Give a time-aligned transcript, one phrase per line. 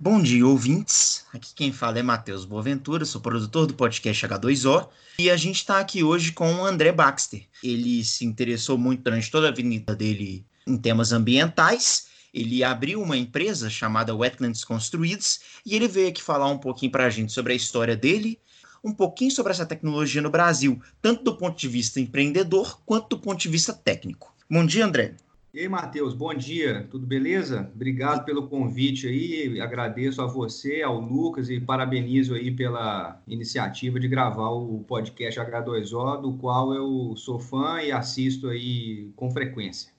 [0.00, 1.24] Bom dia, ouvintes.
[1.34, 5.80] Aqui quem fala é Matheus Boaventura, sou produtor do podcast H2O e a gente está
[5.80, 7.42] aqui hoje com o André Baxter.
[7.64, 12.06] Ele se interessou muito durante toda a vida dele em temas ambientais.
[12.32, 17.06] Ele abriu uma empresa chamada Wetlands Construídos e ele veio aqui falar um pouquinho para
[17.06, 18.38] a gente sobre a história dele,
[18.84, 23.18] um pouquinho sobre essa tecnologia no Brasil, tanto do ponto de vista empreendedor quanto do
[23.18, 24.32] ponto de vista técnico.
[24.48, 25.16] Bom dia, André.
[25.52, 27.70] E aí, Matheus, bom dia, tudo beleza?
[27.74, 34.06] Obrigado pelo convite aí, agradeço a você, ao Lucas e parabenizo aí pela iniciativa de
[34.08, 39.90] gravar o podcast H2O, do qual eu sou fã e assisto aí com frequência.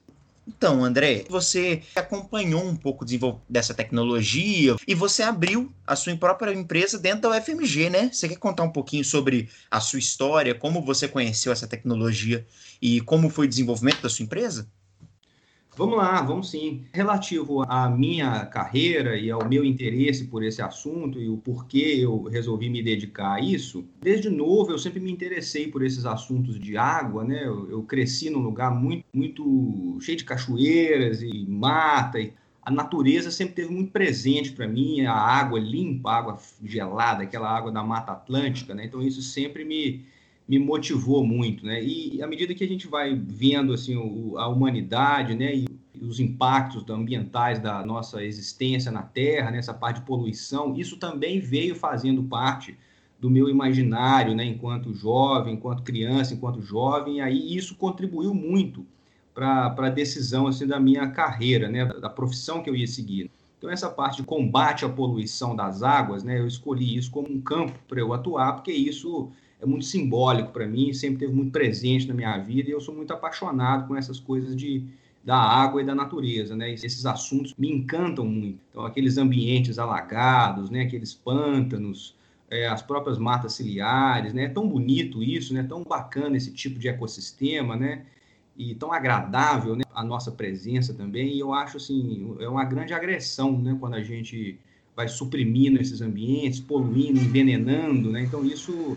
[0.46, 6.52] Então, André, você acompanhou um pouco desenvolvimento dessa tecnologia e você abriu a sua própria
[6.54, 8.08] empresa dentro da UFMG, né?
[8.12, 12.46] Você quer contar um pouquinho sobre a sua história, como você conheceu essa tecnologia
[12.80, 14.68] e como foi o desenvolvimento da sua empresa?
[15.76, 16.84] Vamos lá, vamos sim.
[16.92, 22.24] Relativo à minha carreira e ao meu interesse por esse assunto e o porquê eu
[22.24, 26.76] resolvi me dedicar a isso, desde novo eu sempre me interessei por esses assuntos de
[26.76, 27.46] água, né?
[27.46, 33.30] Eu, eu cresci num lugar muito, muito cheio de cachoeiras e mata e a natureza
[33.30, 37.82] sempre teve muito presente para mim, a água limpa, a água gelada, aquela água da
[37.82, 38.84] Mata Atlântica, né?
[38.84, 40.04] Então isso sempre me,
[40.50, 41.80] me motivou muito, né?
[41.80, 43.94] E à medida que a gente vai vendo assim
[44.36, 45.68] a humanidade, né, e
[46.02, 51.76] os impactos ambientais da nossa existência na Terra, nessa parte de poluição, isso também veio
[51.76, 52.76] fazendo parte
[53.20, 58.84] do meu imaginário, né, enquanto jovem, enquanto criança, enquanto jovem, e aí isso contribuiu muito
[59.32, 63.30] para a decisão assim da minha carreira, né, da profissão que eu ia seguir.
[63.56, 67.40] Então essa parte de combate à poluição das águas, né, eu escolhi isso como um
[67.40, 69.30] campo para eu atuar, porque isso
[69.60, 72.94] é muito simbólico para mim, sempre teve muito presente na minha vida e eu sou
[72.94, 74.82] muito apaixonado com essas coisas de,
[75.22, 76.72] da água e da natureza, né?
[76.72, 78.58] Esses assuntos me encantam muito.
[78.70, 80.82] Então, aqueles ambientes alagados, né?
[80.82, 82.14] Aqueles pântanos,
[82.48, 84.44] é, as próprias matas ciliares, né?
[84.44, 85.62] É tão bonito isso, né?
[85.62, 88.06] Tão bacana esse tipo de ecossistema, né?
[88.56, 89.84] E tão agradável, né?
[89.94, 91.34] A nossa presença também.
[91.34, 93.76] E eu acho assim, é uma grande agressão, né?
[93.78, 94.58] Quando a gente
[94.96, 98.22] vai suprimindo esses ambientes, poluindo, envenenando, né?
[98.22, 98.96] Então isso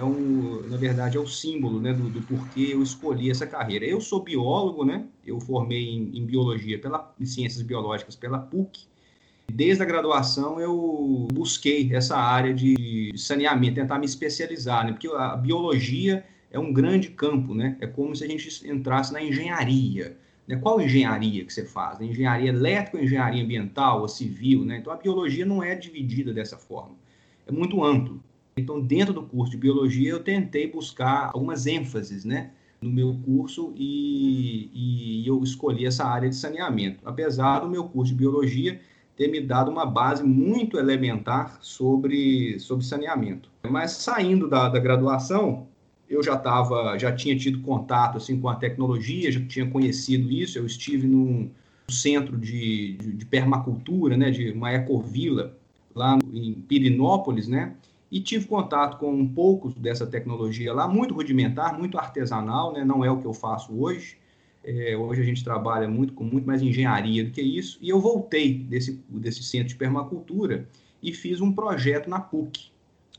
[0.00, 3.84] é um, na verdade, é o símbolo né, do, do, porquê eu escolhi essa carreira.
[3.84, 5.04] Eu sou biólogo, né?
[5.26, 8.86] Eu formei em, em biologia, pela, em ciências biológicas pela PUC.
[9.52, 14.92] Desde a graduação eu busquei essa área de saneamento, tentar me especializar, né?
[14.92, 17.76] Porque a biologia é um grande campo, né?
[17.78, 20.16] É como se a gente entrasse na engenharia.
[20.48, 20.56] Né?
[20.56, 22.00] Qual engenharia que você faz?
[22.00, 24.78] Engenharia elétrica, engenharia ambiental ou civil, né?
[24.78, 26.94] Então a biologia não é dividida dessa forma.
[27.46, 28.22] É muito amplo.
[28.60, 32.50] Então, dentro do curso de biologia, eu tentei buscar algumas ênfases, né?
[32.80, 38.12] no meu curso e, e, eu escolhi essa área de saneamento, apesar do meu curso
[38.12, 38.80] de biologia
[39.16, 43.50] ter me dado uma base muito elementar sobre, sobre saneamento.
[43.68, 45.66] Mas saindo da, da graduação,
[46.08, 50.58] eu já estava, já tinha tido contato assim com a tecnologia, já tinha conhecido isso.
[50.58, 51.50] Eu estive num
[51.86, 55.54] centro de, de, de permacultura, né, de uma ecovila
[55.94, 57.74] lá em Pirinópolis, né,
[58.10, 62.84] e tive contato com um pouco dessa tecnologia lá, muito rudimentar, muito artesanal, né?
[62.84, 64.18] não é o que eu faço hoje.
[64.62, 67.98] É, hoje a gente trabalha muito com muito mais engenharia do que isso, e eu
[67.98, 70.68] voltei desse, desse centro de permacultura
[71.02, 72.70] e fiz um projeto na PUC.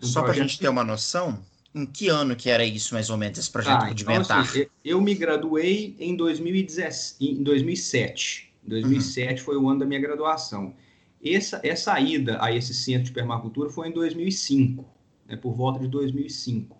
[0.03, 1.39] Um Só para a gente ter uma noção,
[1.73, 4.23] em que ano que era isso, mais ou menos, esse projeto ah, rudimentar?
[4.23, 8.53] Então, assim, eu me graduei em, 2010, em 2007.
[8.63, 9.45] 2007 uhum.
[9.45, 10.75] foi o ano da minha graduação.
[11.23, 14.85] Essa, essa ida a esse centro de permacultura foi em 2005,
[15.27, 16.75] né, por volta de 2005.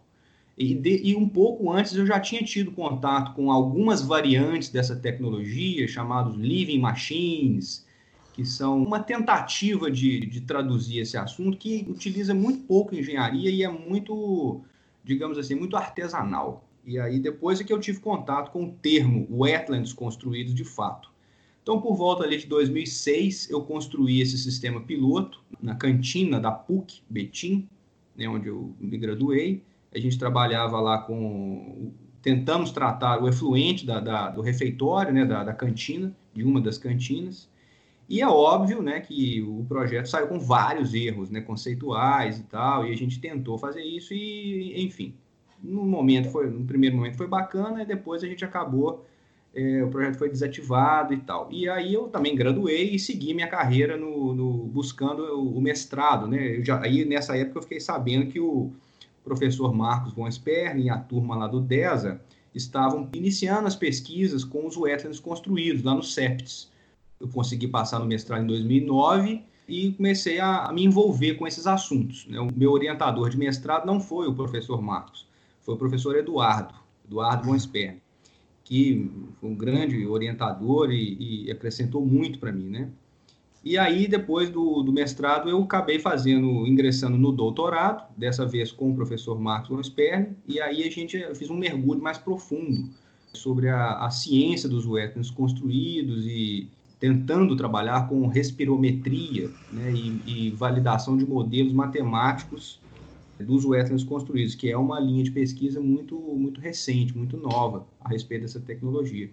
[0.58, 4.96] E, de, e, um pouco antes eu já tinha tido contato com algumas variantes dessa
[4.96, 7.86] tecnologia, chamados living machines,
[8.34, 13.64] que são uma tentativa de, de traduzir esse assunto que utiliza muito pouco engenharia e
[13.64, 14.62] é muito,
[15.04, 16.68] digamos assim, muito artesanal.
[16.86, 21.12] E aí depois é que eu tive contato com o termo wetlands construídos de fato.
[21.62, 27.02] Então, por volta ali de 2006, eu construí esse sistema piloto na cantina da PUC
[27.08, 27.70] Betim,
[28.16, 29.64] né, onde eu me graduei.
[29.94, 31.92] A gente trabalhava lá com.
[32.22, 36.78] Tentamos tratar o efluente da, da, do refeitório, né, da, da cantina, de uma das
[36.78, 37.50] cantinas.
[38.10, 42.86] E é óbvio né, que o projeto saiu com vários erros né, conceituais e tal,
[42.86, 45.16] e a gente tentou fazer isso e, enfim,
[45.64, 49.06] no momento foi, no primeiro momento foi bacana, e depois a gente acabou
[49.54, 51.50] é, o projeto foi desativado e tal.
[51.52, 56.28] E aí eu também graduei e segui minha carreira no, no buscando o, o, mestrado,
[56.28, 56.58] né?
[56.58, 58.72] Eu já, aí nessa época eu fiquei sabendo que o
[59.24, 62.22] professor Marcos von Spern e a turma lá do DESA
[62.56, 66.70] estavam iniciando as pesquisas com os wetlands construídos lá no CEPTS.
[67.20, 71.68] Eu consegui passar no mestrado em 2009 e comecei a, a me envolver com esses
[71.68, 72.26] assuntos.
[72.28, 72.40] Né?
[72.40, 75.28] O meu orientador de mestrado não foi o professor Marcos,
[75.62, 76.74] foi o professor Eduardo,
[77.06, 78.01] Eduardo von Sperr,
[78.72, 82.88] que foi um grande orientador e, e acrescentou muito para mim, né?
[83.66, 88.90] E aí, depois do, do, mestrado, eu acabei fazendo, ingressando no doutorado, dessa vez com
[88.90, 92.90] o professor Marcos von Sperling, e aí a gente fez um mergulho mais profundo
[93.34, 100.52] sobre a, a ciência dos wetlands construídos e tentando trabalhar com respirometria né, e, e,
[100.52, 102.80] validação de modelos matemáticos
[103.42, 108.10] dos wetlands construídos, que é uma linha de pesquisa muito, muito recente, muito nova a
[108.10, 109.30] respeito dessa tecnologia.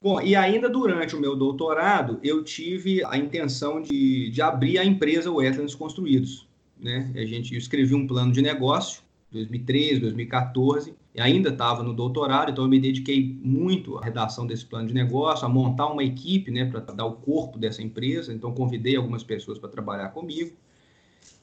[0.00, 4.84] Bom, e ainda durante o meu doutorado, eu tive a intenção de, de abrir a
[4.84, 6.46] empresa Wetlands Construídos.
[6.78, 7.10] Né?
[7.16, 9.02] A gente escrevi um plano de negócio,
[9.32, 14.64] 2013, 2014, e ainda estava no doutorado, então eu me dediquei muito à redação desse
[14.64, 18.32] plano de negócio, a montar uma equipe né, para dar o corpo dessa empresa.
[18.32, 20.52] Então, convidei algumas pessoas para trabalhar comigo.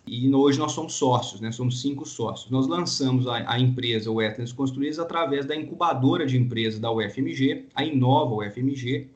[0.07, 1.51] E hoje nós somos sócios, né?
[1.51, 2.51] somos cinco sócios.
[2.51, 7.83] Nós lançamos a, a empresa Wetlands Construídos através da incubadora de empresas da UFMG, a
[7.83, 9.07] Inova UFMG,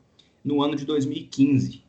[0.44, 1.84] no ano de 2015.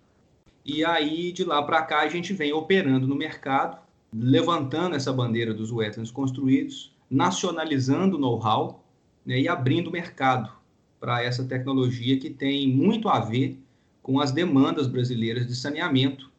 [0.63, 3.79] E aí, de lá para cá, a gente vem operando no mercado,
[4.13, 8.83] levantando essa bandeira dos Wetlands Construídos, nacionalizando o know-how
[9.25, 10.51] né, e abrindo o mercado
[10.99, 13.59] para essa tecnologia que tem muito a ver
[14.03, 16.30] com as demandas brasileiras de saneamento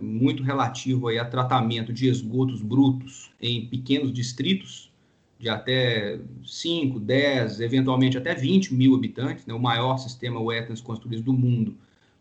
[0.00, 4.92] muito relativo aí a tratamento de esgotos brutos em pequenos distritos,
[5.38, 11.22] de até 5, 10, eventualmente até 20 mil habitantes, né, o maior sistema wetlands construído
[11.22, 11.76] do mundo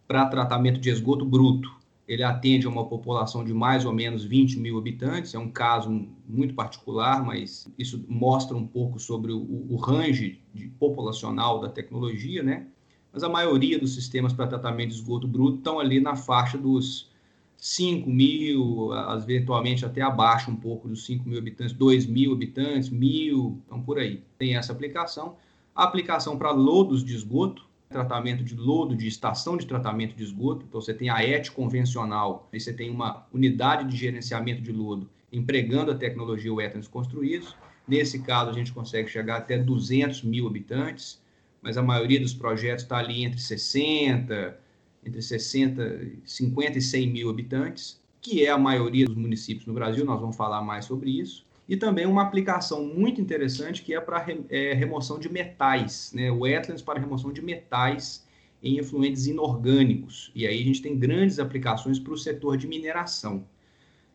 [0.07, 1.75] para tratamento de esgoto bruto.
[2.07, 6.07] Ele atende a uma população de mais ou menos 20 mil habitantes, é um caso
[6.27, 12.41] muito particular, mas isso mostra um pouco sobre o, o range de populacional da tecnologia,
[12.41, 12.67] né?
[13.11, 17.09] Mas a maioria dos sistemas para tratamento de esgoto bruto estão ali na faixa dos
[17.57, 23.61] 5 mil, eventualmente até abaixo um pouco dos 5 mil habitantes, 2 mil habitantes, mil,
[23.65, 24.23] então por aí.
[24.37, 25.35] Tem essa aplicação.
[25.75, 30.65] A aplicação para lodos de esgoto, tratamento de lodo de estação de tratamento de esgoto.
[30.67, 35.09] Então, você tem a ET convencional, e você tem uma unidade de gerenciamento de lodo
[35.31, 37.55] empregando a tecnologia Wetlands construídos.
[37.87, 41.21] Nesse caso, a gente consegue chegar até 200 mil habitantes,
[41.61, 44.59] mas a maioria dos projetos está ali entre 60,
[45.07, 50.05] entre 60, 50 e 100 mil habitantes, que é a maioria dos municípios no Brasil,
[50.05, 51.45] nós vamos falar mais sobre isso.
[51.67, 56.31] E também uma aplicação muito interessante que é para é, remoção de metais, né?
[56.31, 58.25] wetlands para remoção de metais
[58.63, 60.31] em efluentes inorgânicos.
[60.33, 63.43] E aí a gente tem grandes aplicações para o setor de mineração.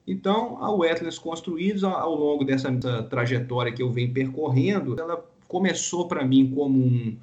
[0.07, 2.73] Então, a Wetlands Construídos, ao longo dessa
[3.09, 7.17] trajetória que eu venho percorrendo, ela começou para mim como, um,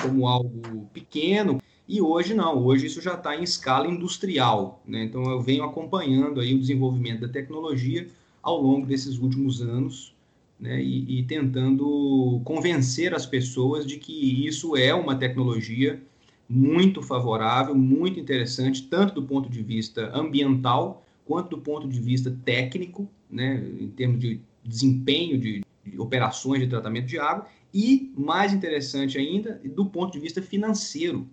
[0.00, 1.60] como algo pequeno,
[1.92, 4.82] e hoje não, hoje isso já está em escala industrial.
[4.88, 5.04] Né?
[5.04, 8.08] Então eu venho acompanhando aí o desenvolvimento da tecnologia
[8.42, 10.14] ao longo desses últimos anos
[10.58, 10.82] né?
[10.82, 16.02] e, e tentando convencer as pessoas de que isso é uma tecnologia
[16.48, 22.34] muito favorável, muito interessante, tanto do ponto de vista ambiental quanto do ponto de vista
[22.42, 28.52] técnico, né, em termos de desempenho de, de, operações de tratamento de água, e, mais
[28.52, 31.26] interessante ainda, do ponto de vista financeiro,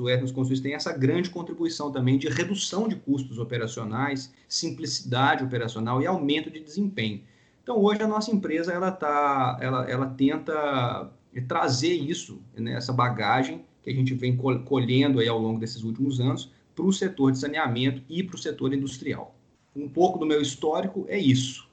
[0.00, 6.00] o Etnos Construídos tem essa grande contribuição também de redução de custos operacionais, simplicidade operacional
[6.02, 7.22] e aumento de desempenho.
[7.62, 11.10] Então, hoje a nossa empresa ela, tá, ela, ela tenta
[11.48, 16.20] trazer isso, né, essa bagagem que a gente vem colhendo aí ao longo desses últimos
[16.20, 19.34] anos para o setor de saneamento e para o setor industrial.
[19.74, 21.68] Um pouco do meu histórico é isso.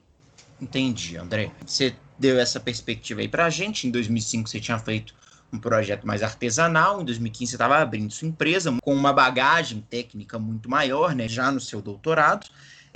[0.60, 1.50] Entendi, André.
[1.64, 3.86] Você deu essa perspectiva aí para a gente.
[3.86, 5.14] Em 2005 você tinha feito
[5.52, 7.02] um projeto mais artesanal.
[7.02, 11.50] Em 2015 você estava abrindo sua empresa com uma bagagem técnica muito maior, né, já
[11.52, 12.46] no seu doutorado.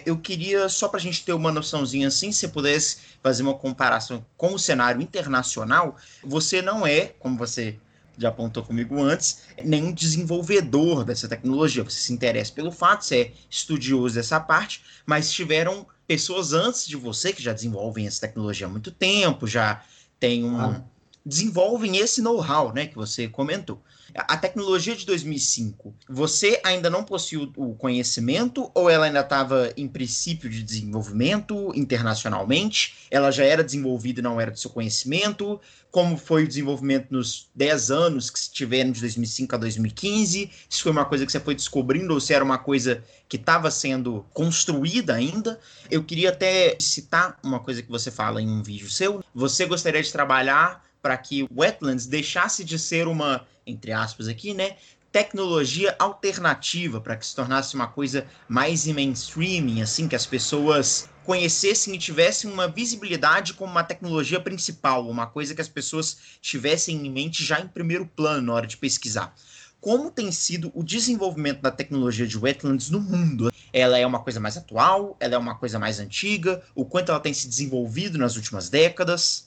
[0.04, 4.24] Eu queria, só para a gente ter uma noçãozinha assim, se pudesse fazer uma comparação
[4.36, 7.78] com o cenário internacional, você não é, como você
[8.18, 11.82] já apontou comigo antes, nenhum desenvolvedor dessa tecnologia.
[11.84, 16.96] Você se interessa pelo fato, você é estudioso dessa parte, mas tiveram pessoas antes de
[16.96, 19.82] você que já desenvolvem essa tecnologia há muito tempo, já
[20.18, 20.82] tem um, ah
[21.26, 23.82] desenvolvem esse know-how, né, que você comentou.
[24.14, 29.88] A tecnologia de 2005, você ainda não possui o conhecimento ou ela ainda estava em
[29.88, 32.94] princípio de desenvolvimento internacionalmente?
[33.10, 35.60] Ela já era desenvolvida e não era do seu conhecimento?
[35.90, 40.50] Como foi o desenvolvimento nos 10 anos que tiveram de 2005 a 2015?
[40.68, 43.70] Se foi uma coisa que você foi descobrindo ou se era uma coisa que estava
[43.70, 45.58] sendo construída ainda?
[45.90, 49.22] Eu queria até citar uma coisa que você fala em um vídeo seu.
[49.34, 54.74] Você gostaria de trabalhar para que wetlands deixasse de ser uma, entre aspas aqui, né,
[55.12, 61.94] tecnologia alternativa para que se tornasse uma coisa mais mainstream, assim, que as pessoas conhecessem
[61.94, 67.08] e tivessem uma visibilidade como uma tecnologia principal, uma coisa que as pessoas tivessem em
[67.08, 69.32] mente já em primeiro plano na hora de pesquisar.
[69.80, 73.52] Como tem sido o desenvolvimento da tecnologia de wetlands no mundo?
[73.72, 75.16] Ela é uma coisa mais atual?
[75.20, 76.64] Ela é uma coisa mais antiga?
[76.74, 79.46] O quanto ela tem se desenvolvido nas últimas décadas?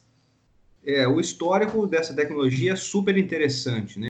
[0.90, 4.10] É, o histórico dessa tecnologia é super interessante, né?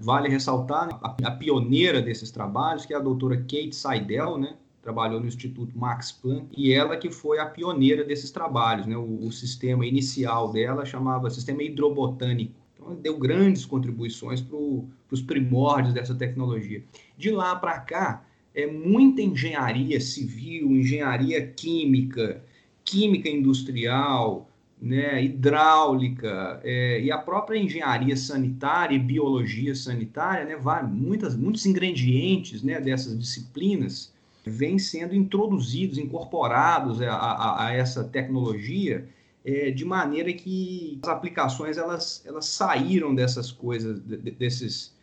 [0.00, 4.54] Vale ressaltar a, a pioneira desses trabalhos, que é a doutora Kate Seidel, né?
[4.80, 8.86] trabalhou no Instituto Max Planck, e ela que foi a pioneira desses trabalhos.
[8.86, 8.96] Né?
[8.96, 12.54] O, o sistema inicial dela chamava Sistema Hidrobotânico.
[12.74, 16.82] Então, deu grandes contribuições para os primórdios dessa tecnologia.
[17.18, 22.42] De lá para cá, é muita engenharia civil, engenharia química,
[22.82, 24.49] química industrial,
[24.80, 31.66] né, hidráulica é, e a própria engenharia sanitária e biologia sanitária, né, vai, muitas, muitos
[31.66, 34.12] ingredientes né, dessas disciplinas
[34.44, 39.06] vêm sendo introduzidos, incorporados a, a, a essa tecnologia
[39.44, 44.94] é, de maneira que as aplicações elas, elas saíram dessas coisas, de, desses,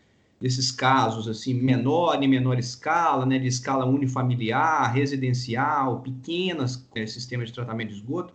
[0.41, 7.49] desses casos assim menor e menor escala, né, de escala unifamiliar, residencial, pequenas é, sistemas
[7.49, 8.33] de tratamento de esgoto,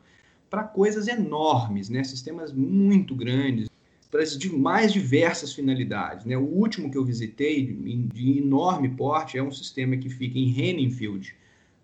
[0.52, 2.04] para coisas enormes, né?
[2.04, 3.70] sistemas muito grandes,
[4.10, 6.26] para as mais diversas finalidades.
[6.26, 6.36] Né?
[6.36, 7.64] O último que eu visitei,
[8.12, 11.34] de enorme porte, é um sistema que fica em Henningfield,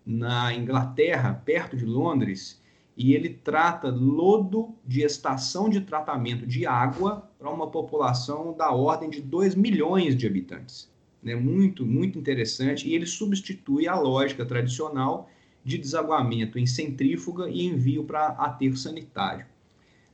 [0.05, 2.61] na Inglaterra, perto de Londres,
[2.95, 9.09] e ele trata lodo de estação de tratamento de água para uma população da ordem
[9.09, 10.87] de 2 milhões de habitantes.
[11.23, 11.35] Né?
[11.35, 15.27] Muito, muito interessante, e ele substitui a lógica tradicional
[15.69, 19.45] de desaguamento em centrífuga e envio para aterro sanitário.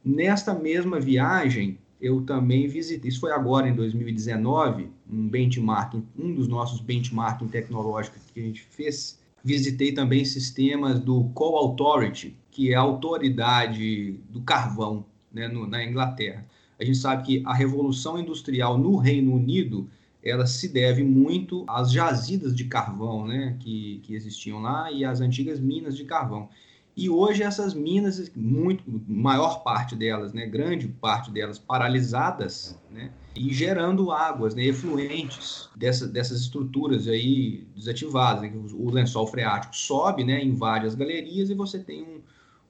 [0.04, 6.50] Nesta mesma viagem, eu também visitei, isso foi agora em 2019, um benchmarking, um dos
[6.50, 9.18] nossos benchmarking tecnológicos que a gente fez.
[9.44, 15.84] Visitei também sistemas do Coal Authority, que é a autoridade do carvão né, no, na
[15.84, 16.46] Inglaterra.
[16.78, 19.88] A gente sabe que a revolução industrial no Reino Unido
[20.26, 25.22] ela se deve muito às jazidas de carvão né, que, que existiam lá e às
[25.22, 26.50] antigas minas de carvão.
[26.98, 33.54] E hoje essas minas, muito maior parte delas, né, grande parte delas paralisadas, né, e
[33.54, 38.42] gerando águas, né, efluentes dessa, dessas estruturas aí desativadas.
[38.42, 42.22] Né, o lençol freático sobe, né, invade as galerias e você tem um,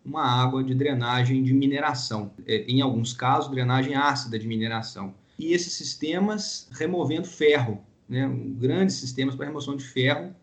[0.04, 2.32] uma água de drenagem de mineração.
[2.46, 8.96] É, em alguns casos, drenagem ácida de mineração e esses sistemas removendo ferro, né, grandes
[8.96, 10.34] sistemas para remoção de ferro,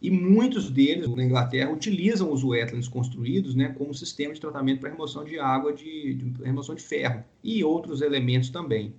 [0.00, 4.90] e muitos deles, na Inglaterra, utilizam os wetlands construídos né, como sistema de tratamento para
[4.90, 8.92] remoção de água, de, de remoção de ferro, e outros elementos também.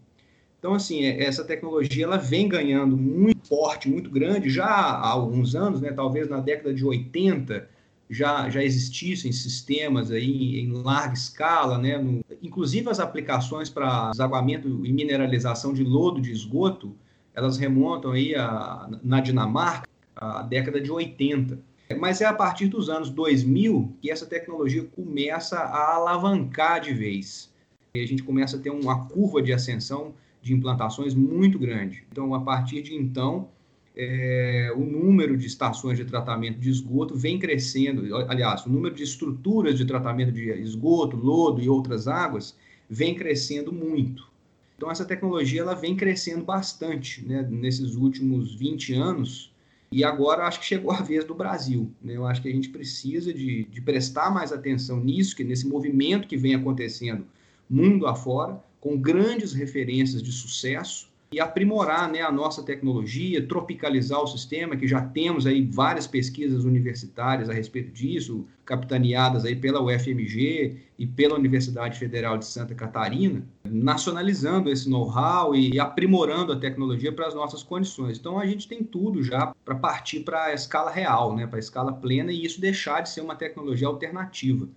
[0.58, 5.56] Então, assim, é, essa tecnologia ela vem ganhando muito porte, muito grande, já há alguns
[5.56, 7.68] anos, né, talvez na década de 80,
[8.10, 11.98] já, já existissem sistemas aí em larga escala, né?
[11.98, 16.96] No, inclusive as aplicações para desaguamento e mineralização de lodo de esgoto,
[17.34, 21.60] elas remontam aí a, na Dinamarca, a década de 80.
[22.00, 27.52] Mas é a partir dos anos 2000 que essa tecnologia começa a alavancar de vez.
[27.94, 32.04] E a gente começa a ter uma curva de ascensão de implantações muito grande.
[32.12, 33.50] Então, a partir de então,
[33.96, 39.04] é, o número de estações de tratamento de esgoto vem crescendo, aliás, o número de
[39.04, 42.56] estruturas de tratamento de esgoto, lodo e outras águas
[42.90, 44.32] vem crescendo muito.
[44.76, 49.54] Então, essa tecnologia ela vem crescendo bastante né, nesses últimos 20 anos,
[49.92, 51.92] e agora acho que chegou a vez do Brasil.
[52.02, 52.18] Né?
[52.18, 56.28] Eu acho que a gente precisa de, de prestar mais atenção nisso, que nesse movimento
[56.28, 57.26] que vem acontecendo
[57.70, 64.28] mundo afora, com grandes referências de sucesso, e aprimorar né, a nossa tecnologia, tropicalizar o
[64.28, 70.78] sistema, que já temos aí várias pesquisas universitárias a respeito disso, capitaneadas aí pela UFMG
[71.00, 77.28] e pela Universidade Federal de Santa Catarina, nacionalizando esse know-how e aprimorando a tecnologia para
[77.28, 78.20] as nossas condições.
[78.20, 81.60] Então a gente tem tudo já para partir para a escala real, né, para a
[81.60, 84.68] escala plena e isso deixar de ser uma tecnologia alternativa.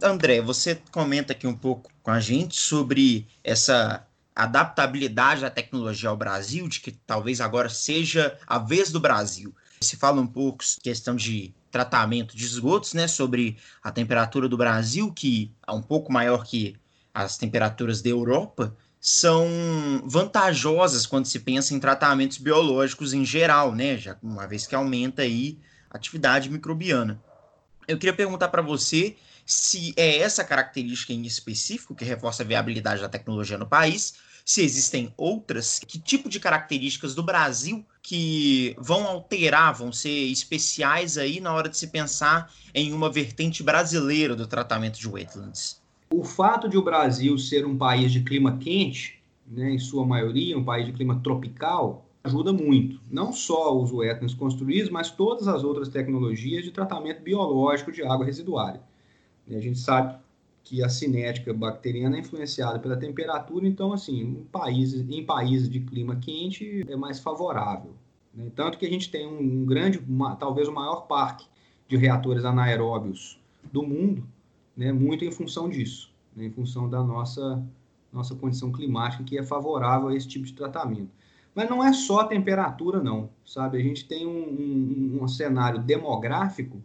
[0.00, 6.16] André, você comenta aqui um pouco com a gente sobre essa adaptabilidade da tecnologia ao
[6.16, 9.54] Brasil, de que talvez agora seja a vez do Brasil.
[9.80, 15.12] Se fala um pouco questão de tratamento de esgotos, né, sobre a temperatura do Brasil,
[15.12, 16.76] que é um pouco maior que
[17.14, 19.48] as temperaturas da Europa, são
[20.04, 25.22] vantajosas quando se pensa em tratamentos biológicos em geral, né, já uma vez que aumenta
[25.22, 25.58] aí
[25.90, 27.20] a atividade microbiana.
[27.88, 29.16] Eu queria perguntar para você
[29.50, 34.14] se é essa característica em específico que reforça a viabilidade da tecnologia no país,
[34.44, 41.18] se existem outras, que tipo de características do Brasil que vão alterar, vão ser especiais
[41.18, 45.82] aí na hora de se pensar em uma vertente brasileira do tratamento de wetlands?
[46.14, 50.56] O fato de o Brasil ser um país de clima quente, né, em sua maioria,
[50.56, 53.00] um país de clima tropical, ajuda muito.
[53.10, 58.24] Não só os wetlands construídos, mas todas as outras tecnologias de tratamento biológico de água
[58.24, 58.80] residuária.
[59.50, 60.16] E a gente sabe
[60.62, 65.80] que a cinética bacteriana é influenciada pela temperatura, então, assim, em países, em países de
[65.80, 67.92] clima quente é mais favorável.
[68.32, 68.50] Né?
[68.54, 71.44] Tanto que a gente tem um, grande, uma, talvez o maior parque
[71.88, 73.40] de reatores anaeróbios
[73.72, 74.24] do mundo,
[74.76, 74.92] né?
[74.92, 76.44] muito em função disso, né?
[76.44, 77.60] em função da nossa,
[78.12, 81.10] nossa condição climática que é favorável a esse tipo de tratamento.
[81.52, 83.76] Mas não é só a temperatura, não, sabe?
[83.76, 86.80] A gente tem um, um, um cenário demográfico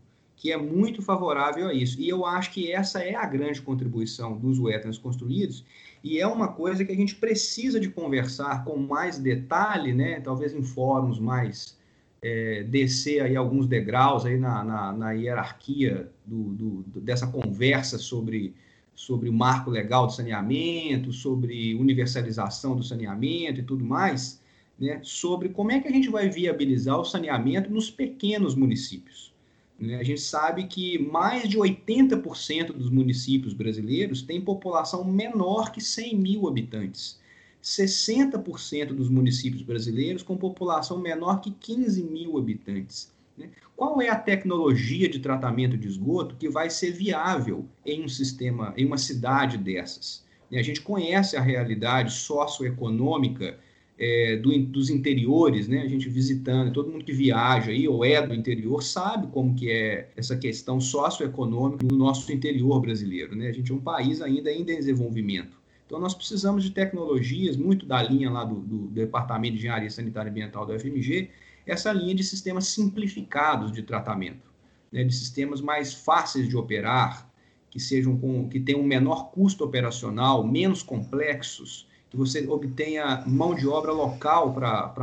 [0.46, 2.00] que é muito favorável a isso.
[2.00, 5.66] E eu acho que essa é a grande contribuição dos wetlands construídos
[6.04, 10.20] e é uma coisa que a gente precisa de conversar com mais detalhe, né?
[10.20, 11.76] Talvez em fóruns mais
[12.22, 18.54] é, descer aí alguns degraus aí na, na, na hierarquia do, do, dessa conversa sobre
[18.94, 24.40] sobre o marco legal do saneamento, sobre universalização do saneamento e tudo mais,
[24.80, 29.35] né, sobre como é que a gente vai viabilizar o saneamento nos pequenos municípios.
[29.80, 29.96] Né?
[29.96, 36.16] A gente sabe que mais de 80% dos municípios brasileiros têm população menor que 100
[36.18, 37.20] mil habitantes.
[37.64, 43.12] 60% dos municípios brasileiros com população menor que 15 mil habitantes.
[43.38, 43.50] Né?
[43.76, 48.74] Qual é a tecnologia de tratamento de esgoto que vai ser viável em um sistema,
[48.78, 50.24] em uma cidade dessas?
[50.54, 53.60] A gente conhece a realidade socioeconômica
[53.98, 55.82] é, do, dos interiores, né?
[55.82, 59.72] A gente visitando, todo mundo que viaja aí ou é do interior sabe como que
[59.72, 63.48] é essa questão socioeconômica no nosso interior brasileiro, né?
[63.48, 65.58] A gente é um país ainda em desenvolvimento.
[65.86, 70.30] Então nós precisamos de tecnologias, muito da linha lá do, do, Departamento de Engenharia Sanitária
[70.30, 71.30] e Ambiental do FMG,
[71.66, 74.52] essa linha de sistemas simplificados de tratamento,
[74.92, 75.04] né?
[75.04, 77.30] de sistemas mais fáceis de operar,
[77.70, 83.54] que sejam com, que tenham um menor custo operacional, menos complexos, que você obtenha mão
[83.54, 84.94] de obra local para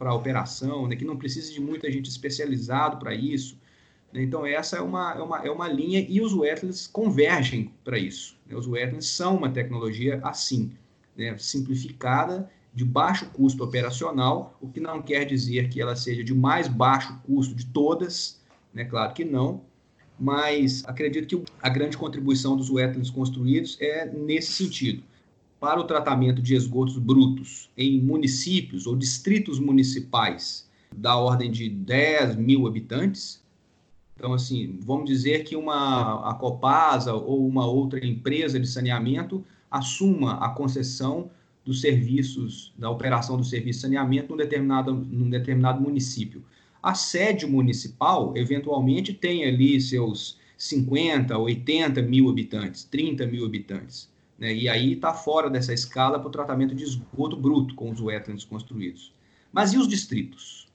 [0.00, 3.58] a operação, né, que não precise de muita gente especializado para isso.
[4.12, 4.22] Né?
[4.22, 8.36] Então, essa é uma, é, uma, é uma linha e os wetlands convergem para isso.
[8.46, 8.54] Né?
[8.56, 10.70] Os wetlands são uma tecnologia assim,
[11.16, 11.36] né?
[11.38, 16.68] simplificada, de baixo custo operacional, o que não quer dizer que ela seja de mais
[16.68, 18.40] baixo custo de todas,
[18.72, 18.84] né?
[18.84, 19.62] claro que não,
[20.16, 25.02] mas acredito que a grande contribuição dos wetlands construídos é nesse sentido
[25.60, 32.36] para o tratamento de esgotos brutos em municípios ou distritos municipais da ordem de 10
[32.36, 33.42] mil habitantes.
[34.16, 40.44] Então, assim, vamos dizer que uma a Copasa ou uma outra empresa de saneamento assuma
[40.44, 41.30] a concessão
[41.64, 46.42] dos serviços, da operação do serviço de saneamento num determinado, num determinado município.
[46.82, 54.10] A sede municipal, eventualmente, tem ali seus 50, 80 mil habitantes, 30 mil habitantes.
[54.40, 54.54] Né?
[54.54, 58.44] E aí está fora dessa escala para o tratamento de esgoto bruto com os wetlands
[58.44, 59.14] construídos.
[59.52, 60.66] Mas e os distritos?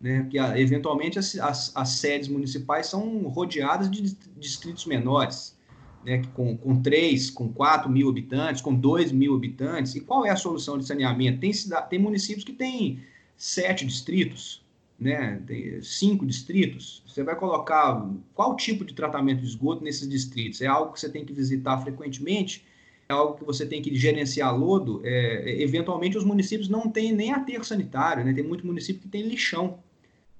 [0.00, 0.22] Né?
[0.22, 5.56] Porque, ah, eventualmente, as, as, as sedes municipais são rodeadas de distritos menores,
[6.04, 6.22] né?
[6.34, 9.94] com, com 3, com 4 mil habitantes, com 2 mil habitantes.
[9.94, 11.38] E qual é a solução de saneamento?
[11.38, 11.52] Tem,
[11.88, 13.04] tem municípios que têm
[13.36, 14.64] sete distritos,
[14.98, 15.40] né?
[15.46, 17.04] tem cinco distritos.
[17.06, 18.04] Você vai colocar
[18.34, 20.60] qual tipo de tratamento de esgoto nesses distritos?
[20.60, 22.64] É algo que você tem que visitar frequentemente?
[23.12, 27.32] É algo que você tem que gerenciar lodo, é, eventualmente os municípios não têm nem
[27.32, 28.32] aterro sanitário, né?
[28.32, 29.78] tem muito município que tem lixão.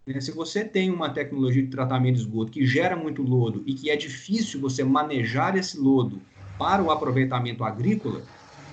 [0.06, 0.20] Né?
[0.20, 3.90] Se você tem uma tecnologia de tratamento de esgoto que gera muito lodo e que
[3.90, 6.20] é difícil você manejar esse lodo
[6.58, 8.22] para o aproveitamento agrícola,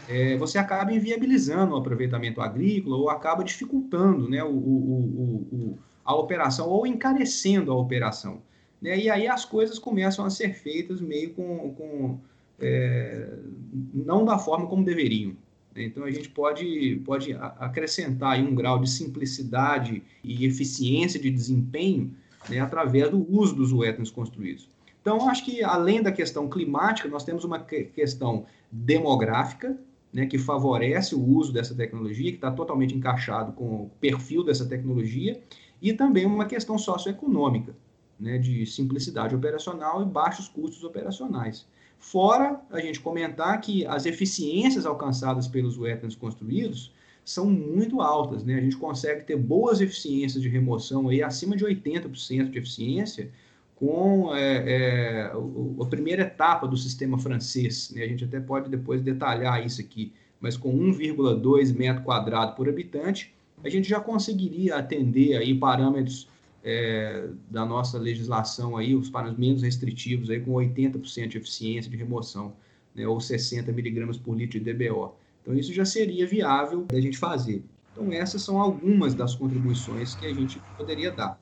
[0.07, 6.15] é, você acaba inviabilizando o aproveitamento agrícola ou acaba dificultando né, o, o, o, a
[6.15, 8.41] operação ou encarecendo a operação.
[8.81, 8.97] Né?
[8.97, 12.19] E aí as coisas começam a ser feitas meio com, com
[12.59, 13.29] é,
[13.93, 15.35] não da forma como deveriam.
[15.75, 15.83] Né?
[15.83, 22.13] Então, a gente pode, pode acrescentar um grau de simplicidade e eficiência de desempenho
[22.49, 24.69] né, através do uso dos wetlands construídos.
[25.01, 29.77] Então, acho que além da questão climática, nós temos uma questão demográfica,
[30.11, 34.65] né, que favorece o uso dessa tecnologia, que está totalmente encaixado com o perfil dessa
[34.65, 35.41] tecnologia,
[35.81, 37.75] e também uma questão socioeconômica,
[38.19, 41.65] né, de simplicidade operacional e baixos custos operacionais.
[41.99, 46.91] Fora a gente comentar que as eficiências alcançadas pelos wetlands construídos
[47.23, 48.55] são muito altas, né?
[48.55, 53.29] A gente consegue ter boas eficiências de remoção aí acima de 80% de eficiência
[53.75, 55.31] com é, é,
[55.79, 57.91] a primeira etapa do sistema francês.
[57.93, 58.03] Né?
[58.03, 63.33] A gente até pode depois detalhar isso aqui mas com 1,2 metro quadrado por habitante,
[63.63, 66.29] a gente já conseguiria atender aí parâmetros
[66.63, 71.97] é, da nossa legislação aí, os parâmetros menos restritivos aí com 80% de eficiência de
[71.97, 72.53] remoção,
[72.93, 75.15] né, ou 60 miligramas por litro de DBO.
[75.41, 77.63] Então isso já seria viável da gente fazer.
[77.91, 81.39] Então essas são algumas das contribuições que a gente poderia dar.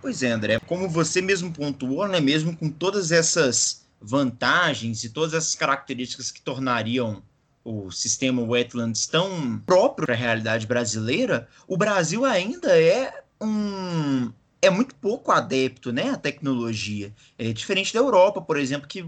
[0.00, 5.32] Pois é, André, como você mesmo pontuou, né, mesmo com todas essas vantagens e todas
[5.32, 7.22] essas características que tornariam
[7.64, 14.70] o sistema wetlands tão próprio para a realidade brasileira, o Brasil ainda é um é
[14.70, 17.12] muito pouco adepto, né, à tecnologia.
[17.36, 19.04] É diferente da Europa, por exemplo, que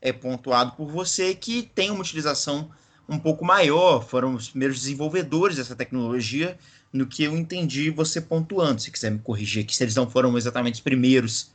[0.00, 2.70] é pontuado por você que tem uma utilização
[3.06, 6.58] um pouco maior, foram os primeiros desenvolvedores dessa tecnologia,
[6.90, 8.80] no que eu entendi você pontuando.
[8.80, 11.50] Se quiser me corrigir aqui, se eles não foram exatamente os primeiros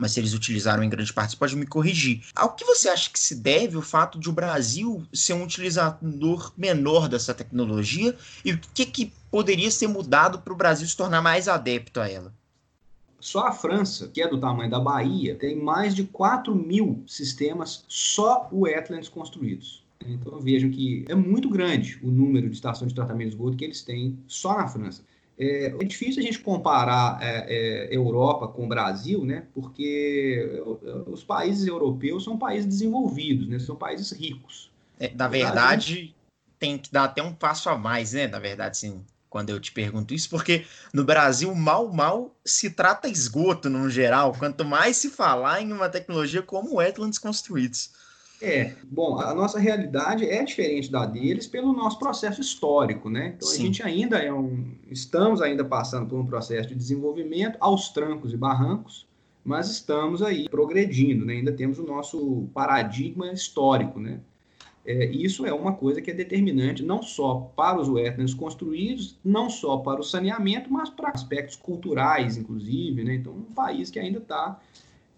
[0.00, 2.22] mas se eles utilizaram em grande parte, você pode me corrigir.
[2.34, 6.52] Ao que você acha que se deve o fato de o Brasil ser um utilizador
[6.56, 11.20] menor dessa tecnologia e o que, que poderia ser mudado para o Brasil se tornar
[11.20, 12.32] mais adepto a ela?
[13.20, 17.84] Só a França, que é do tamanho da Bahia, tem mais de 4 mil sistemas
[17.86, 19.84] só wetlands construídos.
[20.06, 23.64] Então vejam que é muito grande o número de estações de tratamento de esgoto que
[23.64, 25.04] eles têm só na França.
[25.40, 29.44] É, é difícil a gente comparar é, é, Europa com o Brasil, né?
[29.54, 30.62] Porque
[31.06, 33.58] os países europeus são países desenvolvidos, né?
[33.58, 34.70] São países ricos.
[34.98, 36.14] É, na verdade, Brasil...
[36.58, 38.26] tem que dar até um passo a mais, né?
[38.26, 43.08] Na verdade, sim quando eu te pergunto isso, porque no Brasil mal mal se trata
[43.08, 47.92] esgoto no geral, quanto mais se falar em uma tecnologia como wetlands construídos.
[48.42, 53.34] É, bom, a nossa realidade é diferente da deles pelo nosso processo histórico, né?
[53.36, 53.62] Então Sim.
[53.62, 54.74] a gente ainda é um.
[54.90, 59.06] Estamos ainda passando por um processo de desenvolvimento aos trancos e barrancos,
[59.44, 61.34] mas estamos aí progredindo, né?
[61.34, 64.20] Ainda temos o nosso paradigma histórico, né?
[64.86, 69.50] É, isso é uma coisa que é determinante não só para os wetlands construídos, não
[69.50, 73.16] só para o saneamento, mas para aspectos culturais, inclusive, né?
[73.16, 74.58] Então, um país que ainda está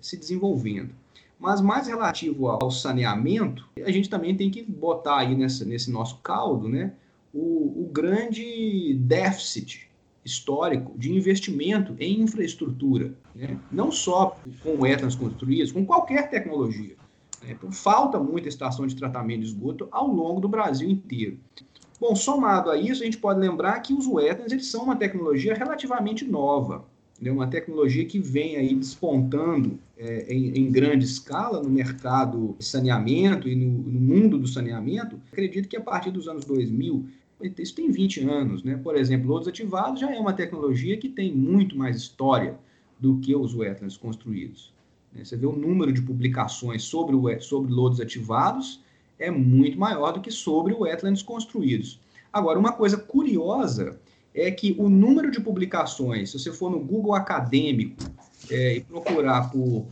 [0.00, 0.92] se desenvolvendo.
[1.42, 6.18] Mas mais relativo ao saneamento, a gente também tem que botar aí nessa, nesse nosso
[6.18, 6.92] caldo né,
[7.34, 9.90] o, o grande déficit
[10.24, 13.58] histórico de investimento em infraestrutura, né?
[13.72, 16.94] não só com etnas construídas, com qualquer tecnologia.
[17.42, 17.56] Né?
[17.58, 21.40] Então, falta muita estação de tratamento de esgoto ao longo do Brasil inteiro.
[21.98, 25.54] Bom, somado a isso, a gente pode lembrar que os wetlands eles são uma tecnologia
[25.54, 26.84] relativamente nova
[27.22, 32.64] né, uma tecnologia que vem aí despontando é, em, em, grande escala no mercado de
[32.64, 35.20] saneamento e no, no, mundo do saneamento.
[35.30, 37.06] Acredito que a partir dos anos 2000,
[37.58, 38.76] isso tem 20 anos, né?
[38.76, 42.58] Por exemplo, lodos ativados já é uma tecnologia que tem muito mais história
[42.98, 44.72] do que os wetlands construídos.
[45.14, 45.24] Né?
[45.24, 48.82] Você vê o número de publicações sobre, o, sobre lodos ativados
[49.16, 52.00] é muito maior do que sobre wetlands construídos.
[52.32, 54.00] Agora, uma coisa curiosa
[54.34, 57.96] é que o número de publicações, se você for no Google Acadêmico
[58.50, 59.86] é, e procurar por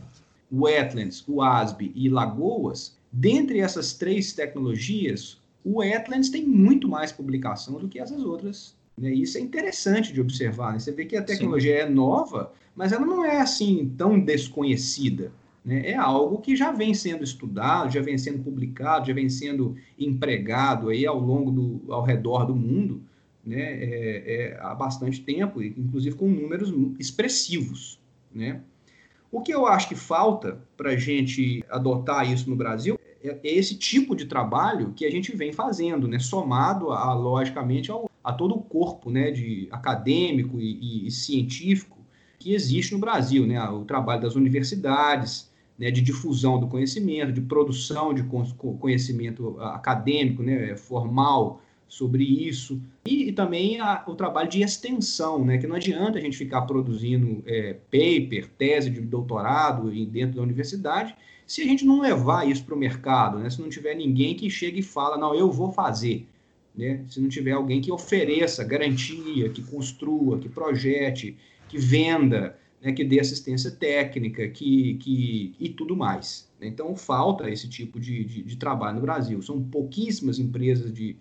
[0.51, 7.87] Wetlands, WASB e Lagoas, dentre essas três tecnologias, o Wetlands tem muito mais publicação do
[7.87, 8.75] que essas outras.
[8.97, 9.13] Né?
[9.13, 10.73] Isso é interessante de observar.
[10.73, 10.79] Né?
[10.79, 11.81] Você vê que a tecnologia Sim.
[11.81, 15.31] é nova, mas ela não é assim tão desconhecida.
[15.63, 15.91] Né?
[15.91, 20.89] É algo que já vem sendo estudado, já vem sendo publicado, já vem sendo empregado
[20.89, 23.01] aí ao longo do, ao redor do mundo
[23.45, 27.99] né, é, é, há bastante tempo, inclusive com números expressivos.
[28.33, 28.61] Né?
[29.31, 33.53] O que eu acho que falta para a gente adotar isso no Brasil é, é,
[33.55, 38.33] esse tipo de trabalho que a gente vem fazendo, né, somado, a, logicamente, ao, a
[38.33, 41.99] todo o corpo né, de acadêmico e, e, e científico
[42.39, 47.41] que existe no Brasil, né, o trabalho das universidades, né, de difusão do conhecimento, de
[47.41, 48.23] produção de
[48.79, 52.81] conhecimento acadêmico, né, formal, sobre isso.
[53.05, 55.57] E, e também a, o trabalho de extensão, né?
[55.57, 61.13] que não adianta a gente ficar produzindo é, paper, tese de doutorado dentro da universidade,
[61.45, 63.49] se a gente não levar isso para o mercado, né?
[63.49, 66.25] se não tiver ninguém que chegue e fala, não, eu vou fazer.
[66.73, 67.03] Né?
[67.09, 71.35] Se não tiver alguém que ofereça garantia, que construa, que projete,
[71.67, 72.93] que venda, né?
[72.93, 76.49] que dê assistência técnica, que, que, e tudo mais.
[76.61, 79.41] Então, falta esse tipo de, de, de trabalho no Brasil.
[79.41, 81.17] São pouquíssimas empresas de,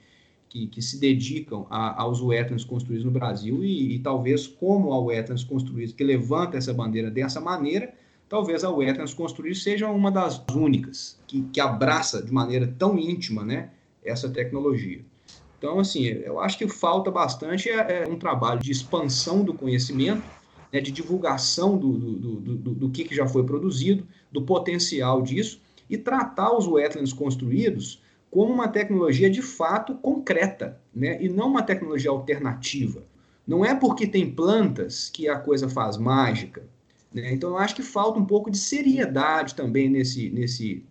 [0.51, 4.99] que, que se dedicam a, aos wetlands construídos no Brasil e, e talvez como a
[4.99, 7.95] wetlands construídos que levanta essa bandeira dessa maneira,
[8.29, 13.45] talvez a wetlands construídos seja uma das únicas que, que abraça de maneira tão íntima
[13.45, 13.71] né,
[14.05, 15.03] essa tecnologia.
[15.57, 20.23] Então, assim, eu acho que falta bastante é, é um trabalho de expansão do conhecimento,
[20.73, 25.23] né, de divulgação do, do, do, do, do que, que já foi produzido, do potencial
[25.23, 31.23] disso, e tratar os wetlands construídos como uma tecnologia de fato concreta, né?
[31.23, 33.03] e não uma tecnologia alternativa.
[33.47, 36.63] Não é porque tem plantas que a coisa faz mágica.
[37.13, 37.33] Né?
[37.33, 40.85] Então, eu acho que falta um pouco de seriedade também nesse, nesse,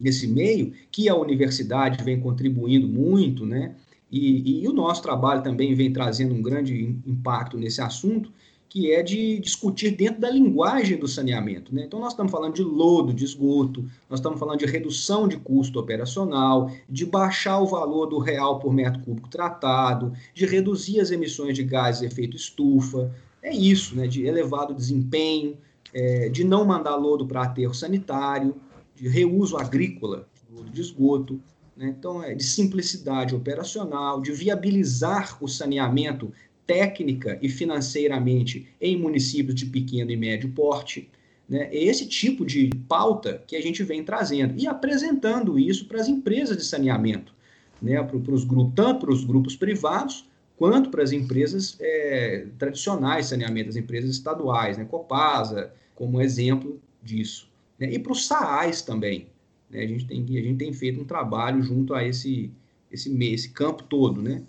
[0.00, 3.76] nesse meio, que a universidade vem contribuindo muito, né?
[4.10, 8.30] E, e, o nosso trabalho também vem trazendo um grande impacto nesse assunto,
[8.74, 11.72] que é de discutir dentro da linguagem do saneamento.
[11.72, 11.84] Né?
[11.84, 15.78] Então, nós estamos falando de lodo de esgoto, nós estamos falando de redução de custo
[15.78, 21.54] operacional, de baixar o valor do real por metro cúbico tratado, de reduzir as emissões
[21.54, 23.14] de gases de efeito estufa.
[23.40, 24.08] É isso, né?
[24.08, 25.56] de elevado desempenho,
[25.92, 28.56] é, de não mandar lodo para aterro sanitário,
[28.96, 31.40] de reuso agrícola, lodo de esgoto.
[31.76, 31.94] Né?
[31.96, 36.32] Então, é de simplicidade operacional, de viabilizar o saneamento
[36.66, 41.08] técnica e financeiramente em municípios de pequeno e médio porte.
[41.48, 41.68] Né?
[41.70, 46.08] É esse tipo de pauta que a gente vem trazendo e apresentando isso para as
[46.08, 47.34] empresas de saneamento,
[47.80, 48.02] né?
[48.02, 53.30] para os grupos, tanto para os grupos privados quanto para as empresas é, tradicionais de
[53.30, 54.84] saneamento, as empresas estaduais, né?
[54.84, 57.48] Copasa, como exemplo disso.
[57.78, 57.92] Né?
[57.92, 59.26] E para os SAAs também.
[59.68, 59.82] Né?
[59.82, 62.50] A, gente tem, a gente tem feito um trabalho junto a esse,
[62.90, 64.42] esse, esse campo todo, né?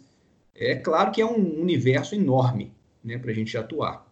[0.56, 4.06] É claro que é um universo enorme né, para a gente atuar.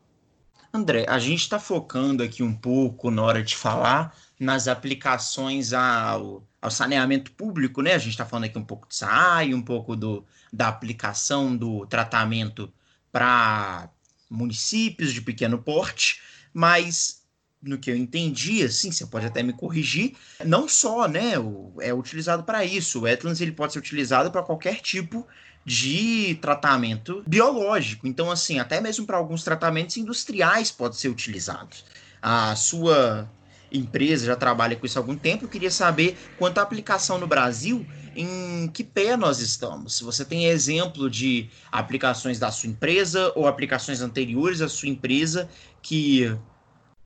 [0.73, 6.43] André, a gente está focando aqui um pouco na hora de falar nas aplicações ao,
[6.59, 7.93] ao saneamento público, né?
[7.93, 11.85] A gente está falando aqui um pouco de SAI, um pouco do, da aplicação do
[11.85, 12.73] tratamento
[13.11, 13.87] para
[14.29, 17.23] municípios de pequeno porte, mas
[17.61, 21.33] no que eu entendi, assim, você pode até me corrigir, não só, né,
[21.79, 22.99] é utilizado para isso.
[22.99, 25.25] O Wetlands ele pode ser utilizado para qualquer tipo
[25.65, 28.07] de tratamento biológico.
[28.07, 31.75] Então, assim, até mesmo para alguns tratamentos industriais pode ser utilizado.
[32.21, 33.29] A sua
[33.71, 35.45] empresa já trabalha com isso há algum tempo.
[35.45, 39.97] Eu queria saber quanto à aplicação no Brasil, em que pé nós estamos.
[39.97, 45.49] Se você tem exemplo de aplicações da sua empresa ou aplicações anteriores à sua empresa
[45.81, 46.37] que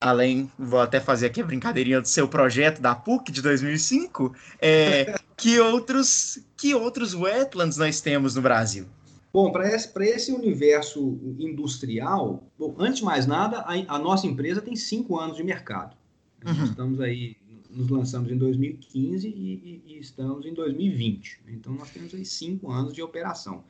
[0.00, 5.18] além, vou até fazer aqui a brincadeirinha do seu projeto da PUC de 2005, é,
[5.36, 8.86] que outros que outros wetlands nós temos no Brasil?
[9.32, 14.60] Bom, para esse, esse universo industrial, bom, antes de mais nada, a, a, nossa empresa
[14.60, 15.96] tem cinco anos de mercado.
[16.44, 16.54] Uhum.
[16.54, 17.36] Nós estamos aí,
[17.70, 21.40] nos lançamos em 2015 e, e, e estamos em 2020.
[21.48, 23.62] Então, nós temos aí cinco anos de operação.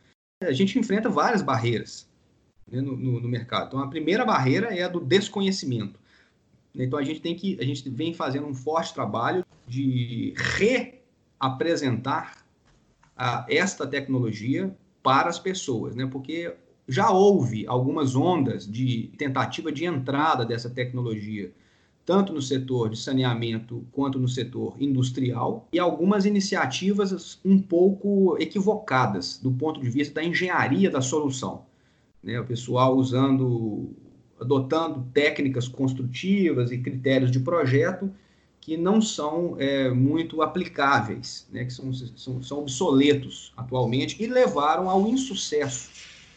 [0.42, 2.09] A gente enfrenta várias barreiras
[2.70, 3.66] né, no, no, no mercado.
[3.68, 5.98] Então, a primeira barreira é a do desconhecimento.
[6.74, 10.33] Então a gente tem que, a gente vem fazendo um forte trabalho de
[11.40, 12.38] reapresentar
[13.19, 16.07] a, esta tecnologia para as pessoas, né?
[16.07, 16.55] Porque
[16.87, 21.53] já houve algumas ondas de tentativa de entrada dessa tecnologia,
[22.07, 29.39] tanto no setor de saneamento quanto no setor industrial, e algumas iniciativas um pouco equivocadas
[29.43, 31.67] do ponto de vista da engenharia da solução.
[32.23, 32.41] Né?
[32.41, 33.91] O pessoal usando
[34.41, 38.11] adotando técnicas construtivas e critérios de projeto
[38.69, 44.91] que não são é, muito aplicáveis, né, que são, são, são obsoletos atualmente e levaram
[44.91, 45.89] ao insucesso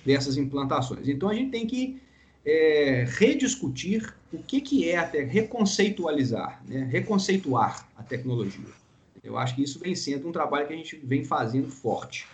[0.06, 1.10] dessas implantações.
[1.10, 2.02] Então a gente tem que
[2.46, 8.64] é, rediscutir o que, que é até reconceitualizar, né, reconceituar a tecnologia.
[9.22, 12.26] Eu acho que isso vem sendo um trabalho que a gente vem fazendo forte.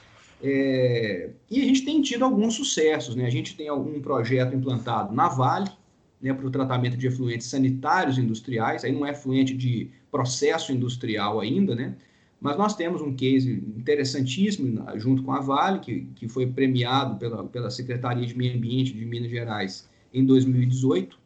[0.43, 3.15] É, e a gente tem tido alguns sucessos.
[3.15, 3.25] Né?
[3.25, 5.71] A gente tem algum projeto implantado na Vale,
[6.21, 11.39] né, para o tratamento de efluentes sanitários industriais, aí não é efluente de processo industrial
[11.39, 11.95] ainda, né?
[12.39, 17.43] mas nós temos um case interessantíssimo junto com a Vale, que, que foi premiado pela,
[17.43, 21.19] pela Secretaria de Meio Ambiente de Minas Gerais em 2018,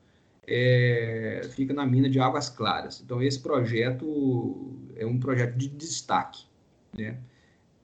[0.48, 3.02] é, fica na mina de Águas Claras.
[3.04, 6.46] Então, esse projeto é um projeto de destaque.
[6.98, 7.18] Né?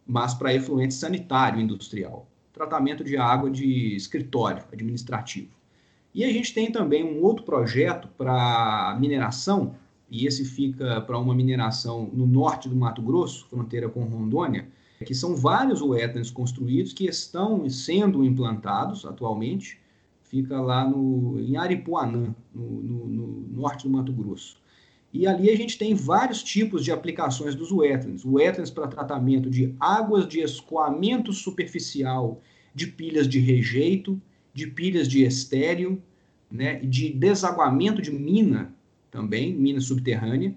[0.07, 5.49] mas para efluente sanitário industrial, tratamento de água de escritório administrativo.
[6.17, 9.75] E a gente tem também um outro projeto para mineração,
[10.10, 14.67] e esse fica para uma mineração no norte do Mato Grosso, fronteira com Rondônia,
[15.06, 19.80] que são vários wetlands construídos que estão sendo implantados atualmente,
[20.23, 24.58] fica lá no, em Aripuanã, no, no, no norte do Mato Grosso.
[25.13, 28.25] E ali a gente tem vários tipos de aplicações dos wetlands.
[28.25, 32.41] Wetlands para tratamento de águas de escoamento superficial
[32.73, 34.19] de pilhas de rejeito,
[34.57, 36.01] de pilhas de estéreo,
[36.51, 38.73] né, de desaguamento de mina
[39.11, 40.55] também, mina subterrânea,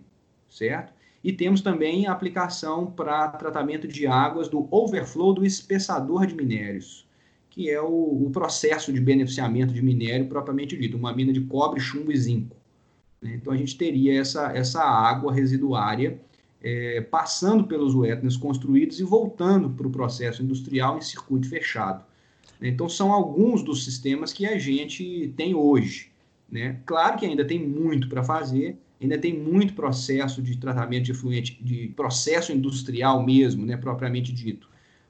[0.49, 0.95] certo?
[1.23, 7.07] E temos também a aplicação para tratamento de águas do overflow do espessador de minérios,
[7.51, 11.79] que é o, o processo de beneficiamento de minério propriamente dito, uma mina de cobre,
[11.79, 12.57] chumbo e zinco.
[13.21, 13.35] Né?
[13.35, 16.19] Então, a gente teria essa, essa água residuária
[16.63, 22.03] é, passando pelos wetlands construídos e voltando para o processo industrial em circuito fechado.
[22.61, 26.11] Então, são alguns dos sistemas que a gente tem hoje.
[26.51, 26.81] Né?
[26.85, 31.59] Claro que ainda tem muito para fazer, ainda tem muito processo de tratamento de efluente,
[31.63, 34.69] de processo industrial mesmo, né, propriamente dito,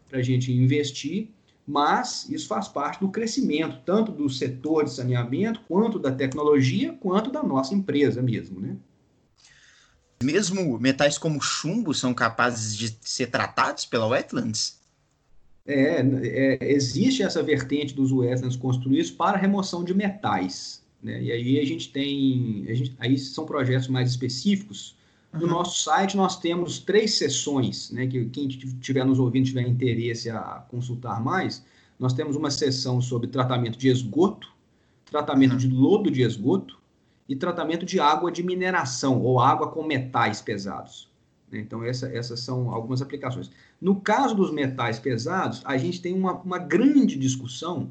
[0.09, 1.31] para a gente investir,
[1.67, 7.31] mas isso faz parte do crescimento, tanto do setor de saneamento, quanto da tecnologia, quanto
[7.31, 8.61] da nossa empresa mesmo.
[8.61, 8.77] Né?
[10.23, 14.80] Mesmo metais como chumbo são capazes de ser tratados pela wetlands?
[15.73, 20.85] É, é, existe essa vertente dos wetlands construídos para remoção de metais.
[21.03, 21.23] Né?
[21.23, 24.97] E aí a gente tem, a gente, aí são projetos mais específicos.
[25.33, 25.49] No uhum.
[25.49, 28.07] nosso site nós temos três sessões, né?
[28.07, 31.65] Que quem estiver nos ouvindo tiver interesse a consultar mais,
[31.99, 34.49] nós temos uma sessão sobre tratamento de esgoto,
[35.05, 35.59] tratamento uhum.
[35.59, 36.81] de lodo de esgoto
[37.29, 41.09] e tratamento de água de mineração ou água com metais pesados.
[41.51, 41.61] Né?
[41.61, 43.51] Então, essa, essas são algumas aplicações.
[43.81, 47.91] No caso dos metais pesados, a gente tem uma, uma grande discussão,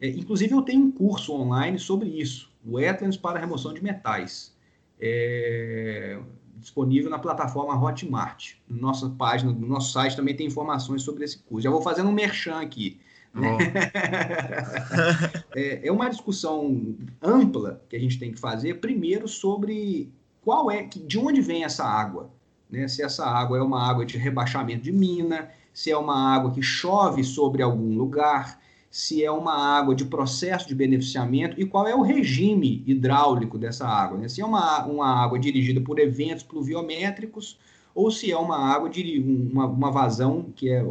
[0.00, 4.54] é, inclusive eu tenho um curso online sobre isso, Wetlands para remoção de metais,
[5.00, 6.18] é,
[6.58, 8.54] disponível na plataforma Hotmart.
[8.68, 11.64] Na nossa página, no nosso site também tem informações sobre esse curso.
[11.64, 13.00] Já vou fazendo um merchan aqui.
[13.34, 13.40] Oh.
[15.56, 20.82] é, é, uma discussão ampla que a gente tem que fazer, primeiro sobre qual é,
[20.82, 22.30] de onde vem essa água.
[22.70, 22.88] Né?
[22.88, 26.62] Se essa água é uma água de rebaixamento de mina, se é uma água que
[26.62, 31.94] chove sobre algum lugar, se é uma água de processo de beneficiamento e qual é
[31.94, 34.18] o regime hidráulico dessa água.
[34.18, 34.28] Né?
[34.28, 37.58] Se é uma, uma água dirigida por eventos pluviométricos
[37.94, 39.20] ou se é uma água de
[39.52, 40.84] uma, uma vazão que é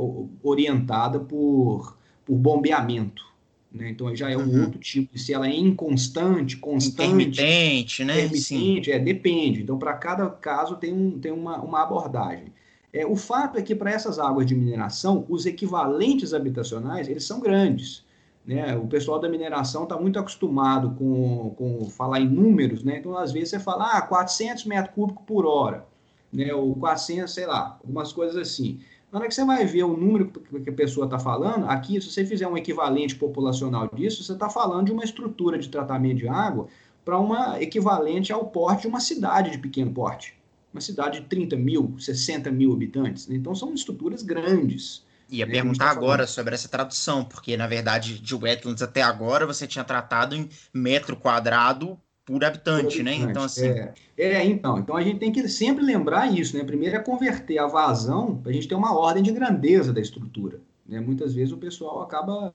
[0.44, 1.98] orientada por
[2.30, 3.28] por bombeamento.
[3.72, 3.90] Né?
[3.90, 4.62] Então já é um uhum.
[4.64, 5.18] outro tipo.
[5.18, 7.04] Se ela é inconstante, constante.
[7.04, 8.26] Intermitente, né?
[8.26, 9.62] Intermitente, é, depende.
[9.62, 12.52] Então, para cada caso tem, um, tem uma, uma abordagem.
[12.92, 17.40] É, o fato é que para essas águas de mineração, os equivalentes habitacionais, eles são
[17.40, 18.04] grandes.
[18.44, 18.76] Né?
[18.76, 22.98] O pessoal da mineração está muito acostumado com, com falar em números, né?
[22.98, 25.86] Então, às vezes, você fala, ah, 400 metros cúbicos por hora,
[26.34, 26.52] né?
[26.52, 28.80] Ou 400, sei lá, algumas coisas assim.
[29.12, 32.12] Na hora que você vai ver o número que a pessoa está falando, aqui, se
[32.12, 36.28] você fizer um equivalente populacional disso, você está falando de uma estrutura de tratamento de
[36.28, 36.68] água
[37.04, 40.36] para uma equivalente ao porte de uma cidade de pequeno porte.
[40.72, 43.28] Uma cidade de 30 mil, 60 mil habitantes.
[43.28, 43.36] Né?
[43.36, 45.04] Então, são estruturas grandes.
[45.28, 45.54] Ia né?
[45.54, 49.84] perguntar tá agora sobre essa tradução, porque, na verdade, de wetlands até agora você tinha
[49.84, 53.18] tratado em metro quadrado por habitante, né?
[53.18, 53.32] né?
[53.32, 53.68] Então, assim.
[53.68, 53.94] É.
[54.18, 54.78] é, então.
[54.78, 56.64] Então a gente tem que sempre lembrar isso, né?
[56.64, 60.60] Primeiro é converter a vazão para a gente ter uma ordem de grandeza da estrutura.
[60.88, 61.00] Né?
[61.00, 62.54] Muitas vezes o pessoal acaba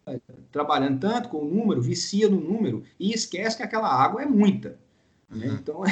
[0.53, 4.79] trabalhando tanto com o número, vicia no número e esquece que aquela água é muita.
[5.29, 5.49] Né?
[5.49, 5.55] Uhum.
[5.55, 5.83] Então,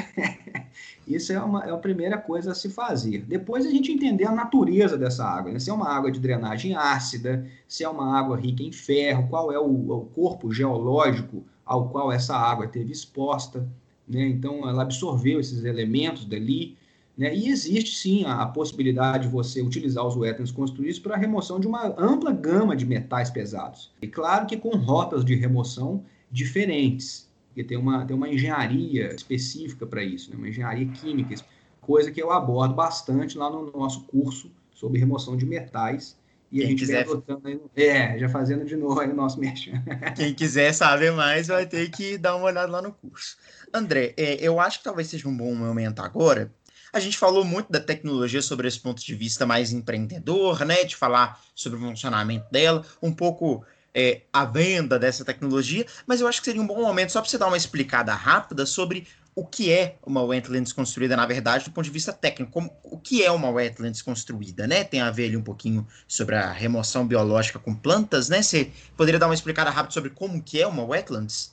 [1.06, 3.24] isso é, uma, é a primeira coisa a se fazer.
[3.26, 5.58] Depois a gente entender a natureza dessa água, né?
[5.58, 9.50] se é uma água de drenagem ácida, se é uma água rica em ferro, qual
[9.52, 13.68] é o, o corpo geológico ao qual essa água teve exposta,
[14.06, 14.26] né?
[14.28, 16.76] Então ela absorveu esses elementos dali,
[17.16, 17.34] né?
[17.34, 21.60] E existe sim a, a possibilidade de você utilizar os wetlands construídos para a remoção
[21.60, 23.92] de uma ampla gama de metais pesados.
[24.00, 29.86] E claro que com rotas de remoção diferentes, porque tem uma, tem uma engenharia específica
[29.86, 30.36] para isso, né?
[30.36, 31.34] uma engenharia química,
[31.80, 36.16] coisa que eu abordo bastante lá no nosso curso sobre remoção de metais
[36.52, 37.00] e Quem a gente quiser...
[37.04, 39.82] adotando aí, é, já fazendo de novo aí o nosso merchan.
[40.14, 43.38] Quem quiser saber mais vai ter que dar uma olhada lá no curso.
[43.72, 46.52] André, é, eu acho que talvez seja um bom momento agora.
[46.92, 50.84] A gente falou muito da tecnologia sobre esse ponto de vista mais empreendedor, né?
[50.84, 56.28] De falar sobre o funcionamento dela, um pouco é, a venda dessa tecnologia, mas eu
[56.28, 59.46] acho que seria um bom momento só para você dar uma explicada rápida sobre o
[59.46, 62.52] que é uma wetlands construída, na verdade, do ponto de vista técnico.
[62.52, 64.84] Como, o que é uma wetlands construída, né?
[64.84, 68.42] Tem a ver ali um pouquinho sobre a remoção biológica com plantas, né?
[68.42, 71.52] Você poderia dar uma explicada rápida sobre como que é uma wetlands?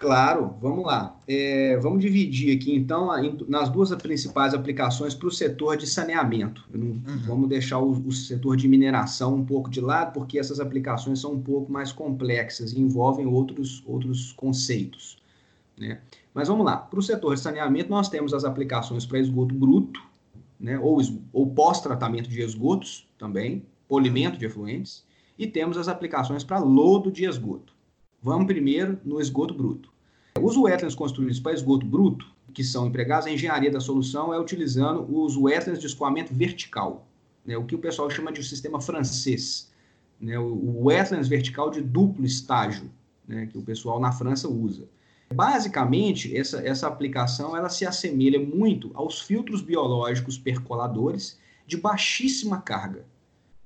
[0.00, 1.14] Claro, vamos lá.
[1.28, 3.10] É, vamos dividir aqui, então,
[3.46, 6.66] nas duas principais aplicações para o setor de saneamento.
[6.74, 7.02] Uhum.
[7.26, 11.34] Vamos deixar o, o, setor de mineração um pouco de lado, porque essas aplicações são
[11.34, 15.19] um pouco mais complexas e envolvem outros, outros conceitos.
[15.80, 15.98] Né?
[16.34, 16.76] Mas vamos lá.
[16.76, 20.00] Para o setor de saneamento, nós temos as aplicações para esgoto bruto,
[20.58, 21.00] né, ou,
[21.32, 25.06] ou pós-tratamento de esgotos também, polimento de efluentes,
[25.38, 27.72] e temos as aplicações para lodo de esgoto.
[28.22, 29.90] Vamos primeiro no esgoto bruto.
[30.38, 35.06] Os wetlands construídos para esgoto bruto, que são empregados, a engenharia da solução é utilizando
[35.10, 37.08] os wetlands de escoamento vertical,
[37.42, 39.72] né, o que o pessoal chama de sistema francês,
[40.20, 42.90] né, o wetlands vertical de duplo estágio,
[43.26, 44.86] né, que o pessoal na França usa.
[45.32, 53.06] Basicamente, essa, essa aplicação ela se assemelha muito aos filtros biológicos percoladores de baixíssima carga.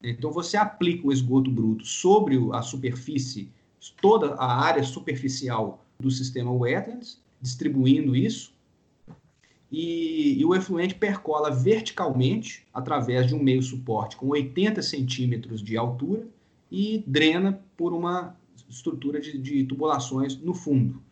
[0.03, 3.51] Então você aplica o esgoto bruto sobre a superfície,
[4.03, 8.53] toda a área superficial do sistema wetlands, distribuindo isso,
[9.73, 15.77] e, e, o efluente percola verticalmente através de um meio suporte com 80 centímetros de
[15.77, 16.29] altura
[16.71, 18.37] e drena por uma
[18.69, 21.03] estrutura de, de tubulações no fundo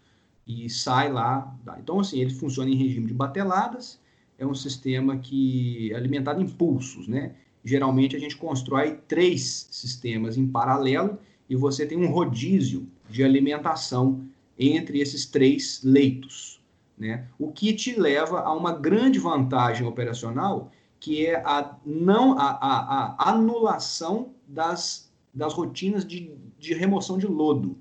[0.47, 1.55] e sai lá.
[1.79, 4.01] Então, assim, ele funciona em regime de bateladas,
[4.39, 7.35] é um sistema que é alimentado em pulsos, né?
[7.65, 11.19] Geralmente a gente constrói três sistemas em paralelo
[11.49, 14.25] e você tem um rodízio de alimentação
[14.59, 16.61] entre esses três leitos,
[16.99, 17.29] né?
[17.39, 23.17] O que te leva a uma grande vantagem operacional, que é a não a, a,
[23.19, 27.77] a anulação das, das rotinas de, de remoção de lodo.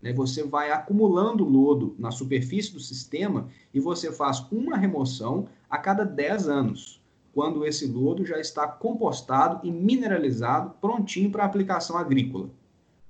[0.00, 0.12] Né?
[0.12, 6.04] Você vai acumulando lodo na superfície do sistema e você faz uma remoção a cada
[6.04, 7.02] 10 anos,
[7.34, 12.50] quando esse lodo já está compostado e mineralizado, prontinho para aplicação agrícola.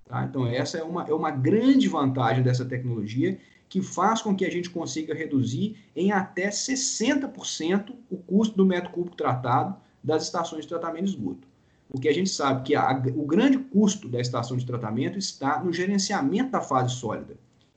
[0.07, 0.25] Tá?
[0.25, 4.51] Então, essa é uma, é uma grande vantagem dessa tecnologia que faz com que a
[4.51, 10.69] gente consiga reduzir em até 60% o custo do metro cúbico tratado das estações de
[10.69, 11.48] tratamento de esgoto.
[11.91, 15.73] Porque a gente sabe que a, o grande custo da estação de tratamento está no
[15.73, 17.37] gerenciamento da fase sólida,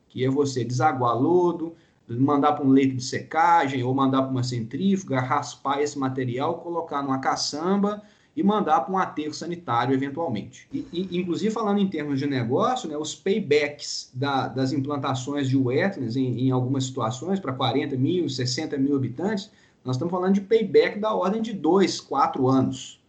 [0.09, 1.73] que é você desaguar lodo,
[2.07, 7.01] mandar para um leito de secagem ou mandar para uma centrífuga, raspar esse material, colocar
[7.01, 8.01] numa caçamba
[8.35, 10.67] e mandar para um aterro sanitário eventualmente.
[10.71, 15.57] E, e, inclusive, falando em termos de negócio, né, os paybacks da, das implantações de
[15.57, 19.49] wetlands em, em algumas situações, para 40 mil, 60 mil habitantes,
[19.83, 23.00] nós estamos falando de payback da ordem de 2, 4 anos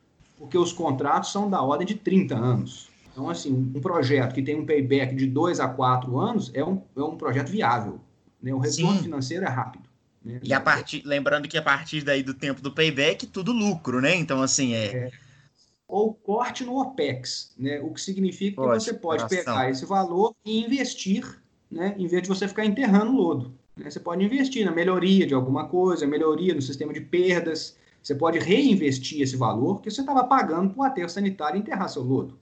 [0.43, 2.91] porque os contratos são da ordem de 30 anos.
[3.13, 6.83] Então, assim, um projeto que tem um payback de 2 a 4 anos é um,
[6.97, 8.01] é um projeto viável.
[8.43, 8.53] Né?
[8.53, 9.05] O retorno Sim.
[9.05, 9.85] financeiro é rápido.
[10.25, 10.41] Né?
[10.43, 14.17] E a partir, lembrando que a partir daí do tempo do payback, tudo lucro, né?
[14.17, 14.87] Então, assim, é...
[14.87, 15.11] é
[15.87, 17.81] ou corte no OPEX, né?
[17.81, 21.41] o que significa pode, que você pode pegar esse valor e investir,
[21.71, 21.95] né?
[21.97, 23.55] em vez de você ficar enterrando o lodo.
[23.77, 23.89] Né?
[23.89, 28.39] Você pode investir na melhoria de alguma coisa, melhoria no sistema de perdas, você pode
[28.39, 32.39] reinvestir esse valor que você estava pagando para o aterro sanitário enterrar seu lodo.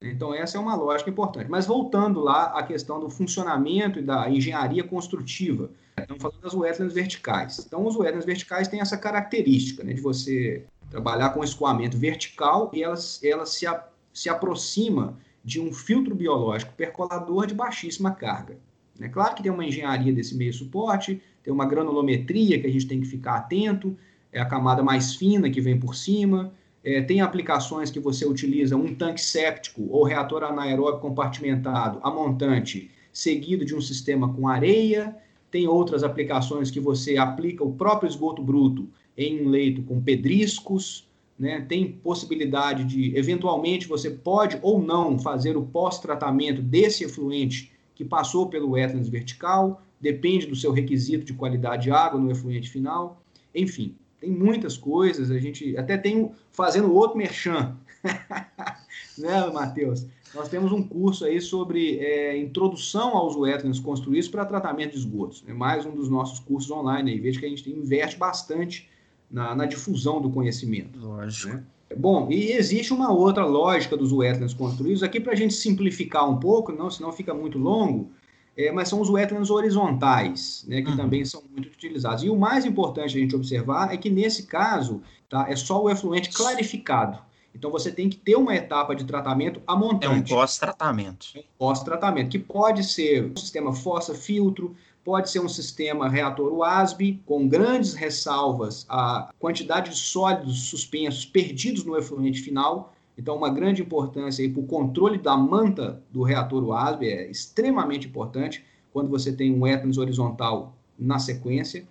[0.00, 1.50] Então, essa é uma lógica importante.
[1.50, 6.94] Mas voltando lá à questão do funcionamento e da engenharia construtiva, estamos falando das wetlands
[6.94, 7.58] verticais.
[7.66, 12.82] Então, os wetlands verticais têm essa característica né, de você trabalhar com escoamento vertical e
[12.82, 13.66] ela, ela se,
[14.12, 18.56] se aproxima de um filtro biológico percolador de baixíssima carga.
[19.00, 22.86] É claro que tem uma engenharia desse meio suporte, tem uma granulometria que a gente
[22.86, 23.96] tem que ficar atento,
[24.32, 26.52] é a camada mais fina que vem por cima.
[26.82, 32.90] É, tem aplicações que você utiliza um tanque séptico ou reator anaeróbico compartimentado a montante,
[33.12, 35.16] seguido de um sistema com areia.
[35.50, 41.08] Tem outras aplicações que você aplica o próprio esgoto bruto em um leito com pedriscos.
[41.38, 41.60] Né?
[41.68, 48.48] Tem possibilidade de, eventualmente, você pode ou não fazer o pós-tratamento desse efluente que passou
[48.48, 53.22] pelo wetlands vertical, depende do seu requisito de qualidade de água no efluente final.
[53.54, 57.76] Enfim, tem muitas coisas, a gente até tem fazendo outro merchan,
[59.16, 60.06] né, Matheus?
[60.34, 65.42] Nós temos um curso aí sobre é, introdução aos wetlands construídos para tratamento de esgotos.
[65.48, 67.18] É mais um dos nossos cursos online aí.
[67.18, 68.88] Veja que a gente investe bastante
[69.28, 71.00] na, na difusão do conhecimento.
[71.00, 71.54] Lógico.
[71.54, 71.64] Né?
[71.96, 75.02] Bom, e existe uma outra lógica dos wetlands construídos.
[75.02, 78.08] Aqui, para a gente simplificar um pouco, não, senão fica muito longo,
[78.56, 80.96] é, mas são os wetlands horizontais, né, que uhum.
[80.96, 82.22] também são muito utilizados.
[82.24, 85.90] E o mais importante a gente observar é que, nesse caso, tá, é só o
[85.90, 87.18] efluente clarificado.
[87.54, 90.32] Então, você tem que ter uma etapa de tratamento a montante.
[90.32, 91.26] É um pós-tratamento.
[91.34, 97.20] É um pós-tratamento, que pode ser um sistema fossa-filtro, pode ser um sistema reator WASB,
[97.26, 103.82] com grandes ressalvas à quantidade de sólidos suspensos perdidos no efluente final, então, uma grande
[103.82, 108.64] importância para o controle da manta do reator WASB é extremamente importante
[108.94, 111.84] quando você tem um wetlands horizontal na sequência,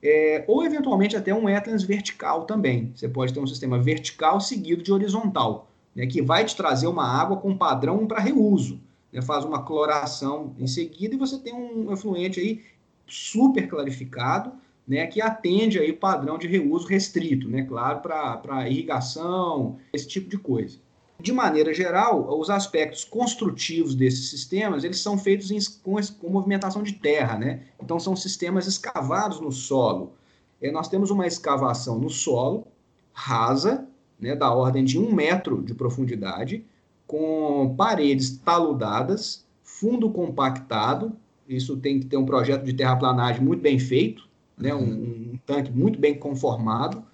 [0.00, 2.92] é, ou eventualmente até um wetlands vertical também.
[2.94, 7.04] Você pode ter um sistema vertical seguido de horizontal, né, que vai te trazer uma
[7.04, 8.78] água com padrão para reuso.
[9.12, 12.62] Né, faz uma cloração em seguida e você tem um efluente aí
[13.08, 14.52] super clarificado,
[14.86, 20.28] né, que atende aí o padrão de reuso restrito, né, claro, para irrigação, esse tipo
[20.28, 20.78] de coisa.
[21.18, 26.82] De maneira geral, os aspectos construtivos desses sistemas, eles são feitos em, com, com, movimentação
[26.82, 27.62] de terra, né?
[27.82, 30.12] Então, são sistemas escavados no solo.
[30.60, 32.66] E nós temos uma escavação no solo,
[33.14, 33.88] rasa,
[34.20, 36.64] né, da ordem de um metro de profundidade,
[37.06, 41.16] com paredes taludadas, fundo compactado,
[41.48, 45.70] isso tem que ter um projeto de terraplanagem muito bem feito, né, um, um tanque
[45.70, 47.04] muito bem conformado,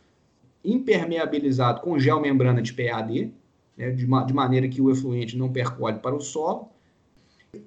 [0.65, 3.33] impermeabilizado com gel membrana de PAD,
[3.77, 6.69] né, de, ma de maneira que o efluente não percole para o solo,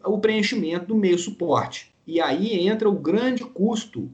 [0.03, 1.93] o preenchimento do meio suporte.
[2.07, 4.09] E aí entra o grande custo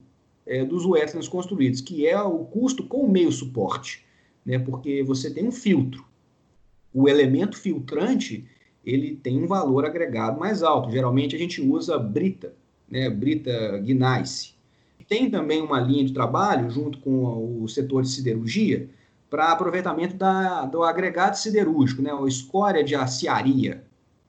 [0.45, 4.05] é, dos wetlands construídos, que é o custo com o meio suporte,
[4.45, 6.05] né, porque você tem um filtro.
[6.93, 8.45] O elemento filtrante
[8.85, 10.91] ele tem um valor agregado mais alto.
[10.91, 12.53] Geralmente a gente usa brita,
[12.89, 14.55] né, brita gneiss.
[15.11, 18.89] Tem também uma linha de trabalho junto com o setor de siderurgia
[19.29, 23.83] para aproveitamento da, do agregado siderúrgico, né, a escória de aciaria,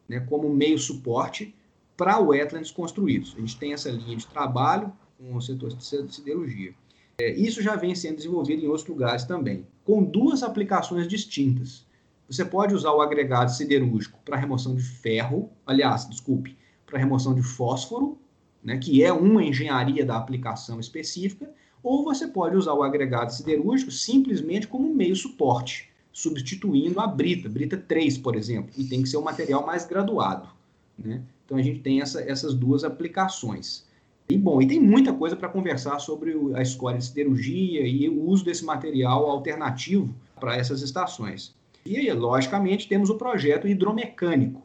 [0.09, 1.55] né, como meio suporte
[1.97, 3.33] para wetlands construídos.
[3.37, 6.75] A gente tem essa linha de trabalho com o setor de siderurgia.
[7.21, 11.87] É, isso já vem sendo desenvolvido em outros lugares também, com duas aplicações distintas.
[12.29, 17.43] Você pode usar o agregado siderúrgico para remoção de ferro, aliás, desculpe, para remoção de
[17.45, 18.19] fósforo,
[18.63, 21.51] né, que é uma engenharia da aplicação específica,
[21.83, 27.77] ou você pode usar o agregado siderúrgico simplesmente como meio suporte, substituindo a brita, brita
[27.77, 30.49] 3, por exemplo, e tem que ser um material mais graduado.
[30.97, 31.23] Né?
[31.45, 33.85] Então a gente tem essa, essas duas aplicações.
[34.29, 38.23] E bom, e tem muita coisa para conversar sobre a escola de siderurgia e o
[38.23, 41.55] uso desse material alternativo para essas estações.
[41.85, 44.63] E, logicamente, temos o projeto hidromecânico,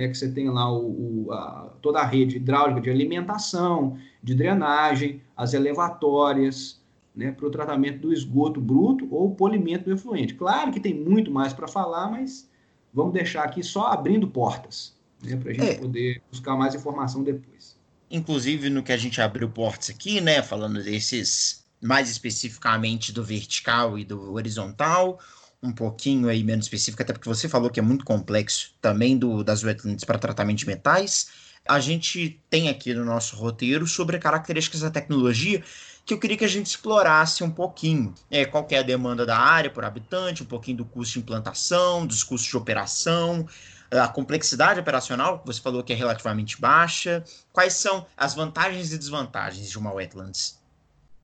[0.00, 4.34] né, que você tem lá o, o, a, toda a rede hidráulica de alimentação, de
[4.34, 6.80] drenagem, as elevatórias,
[7.14, 10.34] né, para o tratamento do esgoto bruto ou polimento do efluente.
[10.34, 12.48] Claro que tem muito mais para falar, mas
[12.94, 15.74] vamos deixar aqui só abrindo portas, né, para a gente é.
[15.74, 17.78] poder buscar mais informação depois.
[18.10, 23.98] Inclusive, no que a gente abriu portas aqui, né, falando desses mais especificamente do vertical
[23.98, 25.18] e do horizontal,
[25.62, 29.44] um pouquinho aí menos específica, até porque você falou que é muito complexo também do,
[29.44, 31.30] das wetlands para tratamento de metais.
[31.68, 35.62] A gente tem aqui no nosso roteiro sobre características da tecnologia
[36.04, 38.14] que eu queria que a gente explorasse um pouquinho.
[38.30, 42.06] É, qual é a demanda da área por habitante, um pouquinho do custo de implantação,
[42.06, 43.46] dos custos de operação,
[43.90, 47.22] a complexidade operacional, que você falou que é relativamente baixa.
[47.52, 50.58] Quais são as vantagens e desvantagens de uma wetlands?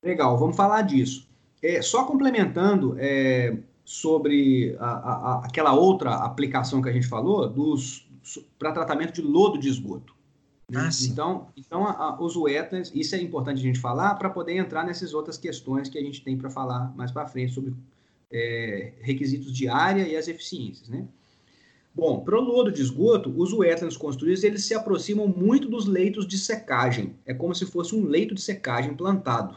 [0.02, 1.26] Legal, vamos falar disso.
[1.62, 3.56] É, só complementando, é,
[3.86, 8.04] sobre a, a, aquela outra aplicação que a gente falou dos
[8.58, 10.12] para tratamento de lodo de esgoto.
[10.74, 14.84] Ah, então, então a, os wetlands, isso é importante a gente falar para poder entrar
[14.84, 17.72] nessas outras questões que a gente tem para falar mais para frente sobre
[18.32, 21.06] é, requisitos de área e as eficiências, né?
[21.94, 26.26] Bom, para o lodo de esgoto, os wetlands construídos eles se aproximam muito dos leitos
[26.26, 27.14] de secagem.
[27.24, 29.56] É como se fosse um leito de secagem plantado.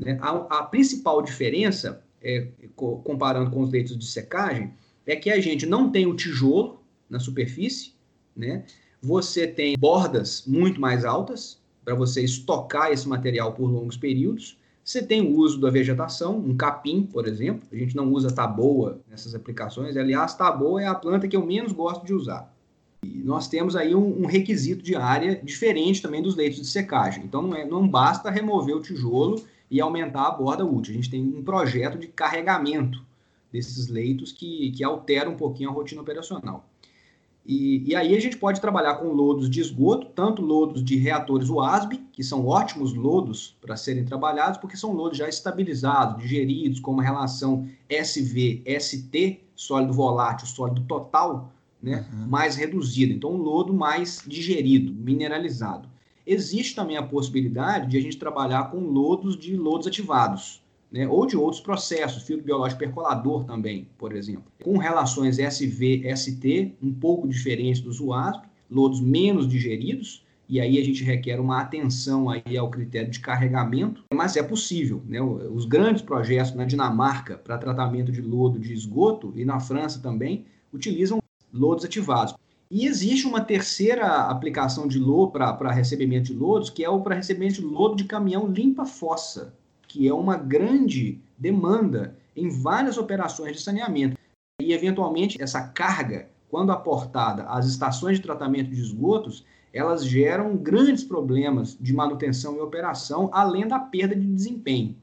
[0.00, 0.16] Né?
[0.20, 4.74] A, a principal diferença é, comparando com os leitos de secagem,
[5.06, 7.92] é que a gente não tem o tijolo na superfície,
[8.36, 8.64] né?
[9.00, 14.58] Você tem bordas muito mais altas para você estocar esse material por longos períodos.
[14.82, 17.62] Você tem o uso da vegetação, um capim, por exemplo.
[17.72, 19.96] A gente não usa taboa nessas aplicações.
[19.96, 22.52] Aliás, taboa é a planta que eu menos gosto de usar.
[23.04, 27.24] E nós temos aí um, um requisito de área diferente também dos leitos de secagem.
[27.24, 30.92] Então não, é, não basta remover o tijolo e aumentar a borda útil.
[30.92, 33.04] A gente tem um projeto de carregamento
[33.52, 36.64] desses leitos que, que altera um pouquinho a rotina operacional.
[37.48, 41.48] E, e, aí a gente pode trabalhar com lodos de esgoto, tanto lodos de reatores
[41.48, 46.90] UASB, que são ótimos lodos para serem trabalhados, porque são lodos já estabilizados, digeridos, com
[46.90, 52.26] uma relação SV-ST, sólido volátil, sólido total, né, uhum.
[52.26, 53.12] mais reduzida.
[53.12, 55.88] Então, um lodo mais digerido, mineralizado.
[56.26, 60.60] Existe também a possibilidade de a gente trabalhar com lodos de lodos ativados,
[60.90, 61.06] né?
[61.06, 67.28] ou de outros processos, filtro biológico percolador também, por exemplo, com relações SV-ST um pouco
[67.28, 72.70] diferentes dos UASP, lodos menos digeridos, e aí a gente requer uma atenção aí ao
[72.70, 75.02] critério de carregamento, mas é possível.
[75.06, 75.20] Né?
[75.20, 80.46] Os grandes projetos na Dinamarca para tratamento de lodo de esgoto e na França também
[80.72, 81.18] utilizam
[81.52, 82.34] lodos ativados.
[82.70, 87.14] E existe uma terceira aplicação de lodo para recebimento de lodos, que é o para
[87.14, 89.54] recebimento de lodo de caminhão limpa-fossa,
[89.86, 94.18] que é uma grande demanda em várias operações de saneamento.
[94.60, 101.04] E, eventualmente, essa carga, quando aportada às estações de tratamento de esgotos, elas geram grandes
[101.04, 104.96] problemas de manutenção e operação, além da perda de desempenho.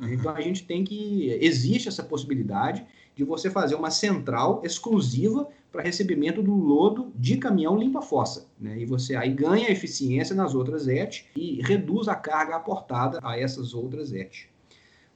[0.00, 0.08] Uhum.
[0.08, 1.36] Então, a gente tem que.
[1.40, 7.78] Existe essa possibilidade de você fazer uma central exclusiva para recebimento do lodo de caminhão
[7.78, 8.46] limpa-fossa.
[8.58, 8.80] Né?
[8.80, 13.72] E você aí ganha eficiência nas outras ET e reduz a carga aportada a essas
[13.74, 14.48] outras ET.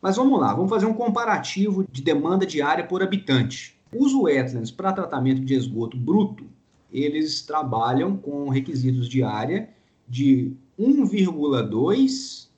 [0.01, 3.77] Mas vamos lá, vamos fazer um comparativo de demanda diária por habitante.
[3.93, 6.45] Os wetlands para tratamento de esgoto bruto,
[6.93, 9.69] eles trabalham com requisitos de área
[10.09, 12.49] de 1,2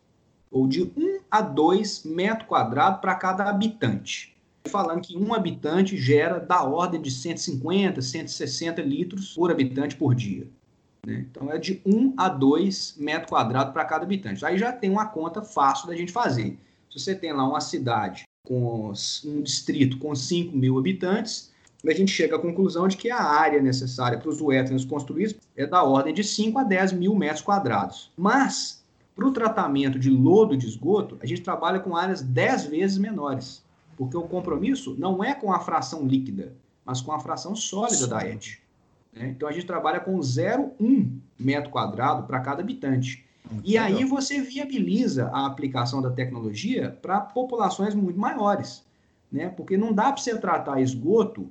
[0.51, 4.36] ou de 1 a 2 metro quadrado para cada habitante.
[4.67, 10.47] Falando que um habitante gera da ordem de 150, 160 litros por habitante por dia.
[11.07, 11.27] Né?
[11.31, 14.45] Então é de 1 a 2 metros quadrados para cada habitante.
[14.45, 16.59] Aí já tem uma conta fácil da gente fazer.
[16.91, 18.93] Se você tem lá uma cidade com
[19.25, 21.53] um distrito com 5 mil habitantes,
[21.87, 25.67] a gente chega à conclusão de que a área necessária para os wetlands construídos é
[25.67, 28.11] da ordem de 5 a 10 mil metros quadrados.
[28.17, 28.83] Mas,
[29.15, 33.63] para o tratamento de lodo de esgoto, a gente trabalha com áreas 10 vezes menores,
[33.97, 38.27] porque o compromisso não é com a fração líquida, mas com a fração sólida da
[38.27, 38.59] ET.
[39.13, 39.29] Né?
[39.29, 43.25] Então, a gente trabalha com 0,1 metro quadrado para cada habitante.
[43.65, 48.85] E aí você viabiliza a aplicação da tecnologia para populações muito maiores,
[49.31, 49.49] né?
[49.49, 51.49] Porque não dá para você tratar esgoto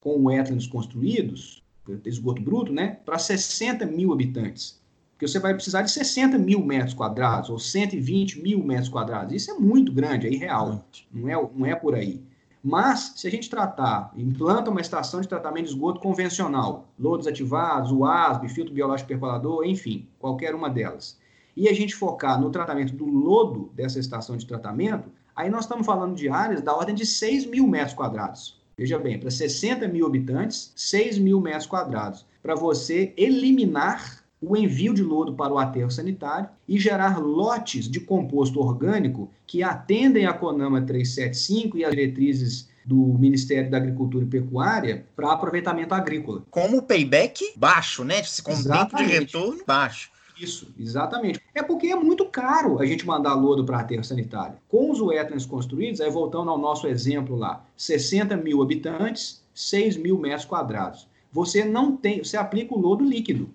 [0.00, 1.62] com wetlands construídos,
[2.04, 4.80] esgoto bruto, né, para 60 mil habitantes.
[5.22, 9.32] Porque você vai precisar de 60 mil metros quadrados ou 120 mil metros quadrados.
[9.32, 10.84] Isso é muito grande, é irreal.
[11.12, 12.20] Não é, não é por aí.
[12.60, 17.92] Mas, se a gente tratar, implanta uma estação de tratamento de esgoto convencional, lodos ativados,
[17.92, 21.20] UASB, filtro biológico percolador, enfim, qualquer uma delas,
[21.56, 25.86] e a gente focar no tratamento do lodo dessa estação de tratamento, aí nós estamos
[25.86, 28.60] falando de áreas da ordem de 6 mil metros quadrados.
[28.76, 32.26] Veja bem, para 60 mil habitantes, 6 mil metros quadrados.
[32.42, 38.00] Para você eliminar o envio de lodo para o aterro sanitário e gerar lotes de
[38.00, 44.28] composto orgânico que atendem a CONAMA 375 e as diretrizes do Ministério da Agricultura e
[44.28, 46.42] Pecuária para aproveitamento agrícola.
[46.50, 48.22] Como payback baixo, né?
[48.42, 50.10] Com tempo de retorno baixo.
[50.40, 51.40] Isso, exatamente.
[51.54, 54.56] É porque é muito caro a gente mandar lodo para aterro sanitário.
[54.68, 60.18] Com os wetlands construídos, aí voltando ao nosso exemplo lá, 60 mil habitantes, 6 mil
[60.18, 61.06] metros quadrados.
[61.30, 63.50] Você não tem, você aplica o lodo líquido.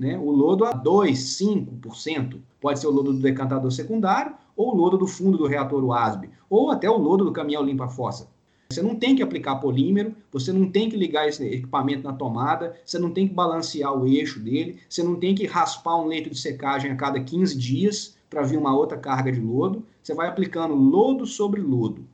[0.00, 0.16] Né?
[0.16, 2.40] O lodo a 2, 5%.
[2.58, 6.30] Pode ser o lodo do decantador secundário, ou o lodo do fundo do reator UASB,
[6.48, 8.26] ou até o lodo do caminhão limpa-fossa.
[8.70, 12.74] Você não tem que aplicar polímero, você não tem que ligar esse equipamento na tomada,
[12.82, 16.30] você não tem que balancear o eixo dele, você não tem que raspar um leito
[16.30, 19.84] de secagem a cada 15 dias para vir uma outra carga de lodo.
[20.02, 22.06] Você vai aplicando lodo sobre lodo.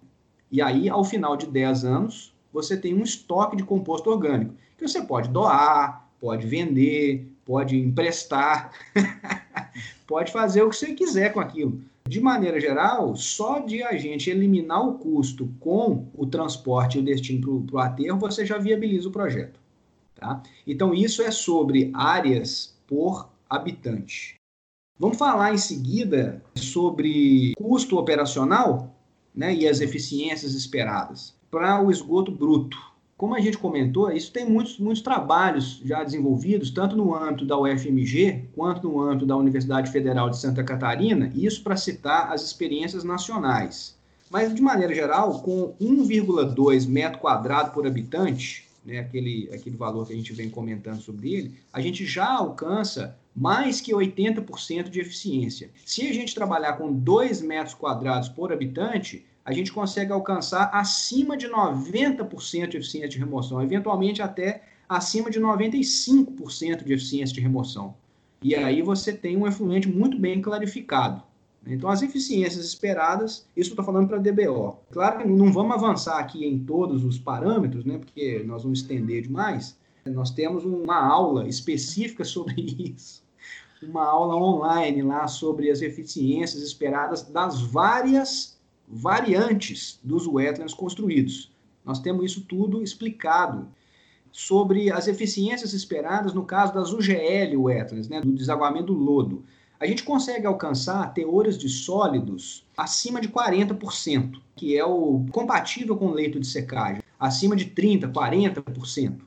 [0.51, 4.89] E aí, ao final de 10 anos, você tem um estoque de composto orgânico, que
[4.89, 8.73] você pode doar, pode vender, pode emprestar,
[10.07, 11.81] pode fazer o que você quiser com aquilo.
[12.07, 17.05] De maneira geral, só de a gente eliminar o custo com o transporte e o
[17.05, 19.59] destino para o aterro, você já viabiliza o projeto.
[20.15, 20.43] Tá?
[20.67, 24.35] Então, isso é sobre áreas por habitante.
[24.99, 28.95] Vamos falar em seguida sobre custo operacional
[29.35, 32.79] né, e as eficiências esperadas para o esgoto bruto.
[33.17, 37.59] Como a gente comentou, isso tem muitos, muitos trabalhos já desenvolvidos, tanto no âmbito da
[37.59, 43.05] UFMG, quanto no âmbito da Universidade Federal de Santa Catarina, isso para citar as experiências
[43.05, 43.97] nacionais.
[44.31, 50.13] Mas, de maneira geral, com 1,2 metro quadrado por habitante, né, aquele, aquele valor que
[50.13, 55.71] a gente vem comentando sobre ele, a gente já alcança mais que 80% de eficiência.
[55.87, 61.37] Se a gente trabalhar com 2 metros quadrados por habitante, a gente consegue alcançar acima
[61.37, 67.95] de 90% de eficiência de remoção, eventualmente até acima de 95% de eficiência de remoção.
[68.43, 71.23] E aí você tem um efluente muito bem clarificado.
[71.65, 74.79] Então, as eficiências esperadas, isso estou falando para DBO.
[74.91, 79.23] Claro que não vamos avançar aqui em todos os parâmetros, né, porque nós vamos estender
[79.23, 79.79] demais.
[80.05, 82.55] Nós temos uma aula específica sobre
[82.97, 83.23] isso,
[83.81, 88.56] uma aula online lá sobre as eficiências esperadas das várias
[88.89, 91.53] variantes dos wetlands construídos.
[91.85, 93.69] Nós temos isso tudo explicado
[94.33, 99.45] sobre as eficiências esperadas no caso das UGL wetlands, né, do desaguamento do lodo.
[99.79, 106.11] A gente consegue alcançar teores de sólidos acima de 40%, que é o compatível com
[106.11, 109.21] leito de secagem, acima de 30%, 40%.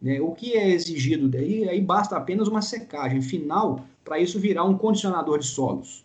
[0.00, 0.20] Né?
[0.20, 4.76] O que é exigido daí, aí basta apenas uma secagem final para isso virar um
[4.76, 6.03] condicionador de solos.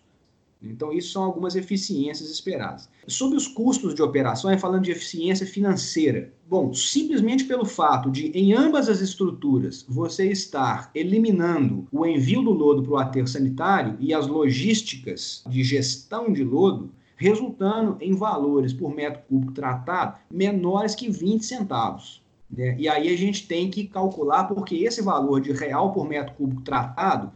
[0.62, 2.90] Então, isso são algumas eficiências esperadas.
[3.08, 6.34] Sobre os custos de operação, é falando de eficiência financeira.
[6.48, 12.52] Bom, simplesmente pelo fato de, em ambas as estruturas, você estar eliminando o envio do
[12.52, 18.74] lodo para o aterro sanitário e as logísticas de gestão de lodo, resultando em valores
[18.74, 22.22] por metro cúbico tratado menores que 20 centavos.
[22.50, 22.76] Né?
[22.80, 26.62] E aí a gente tem que calcular, porque esse valor de real por metro cúbico
[26.62, 27.32] tratado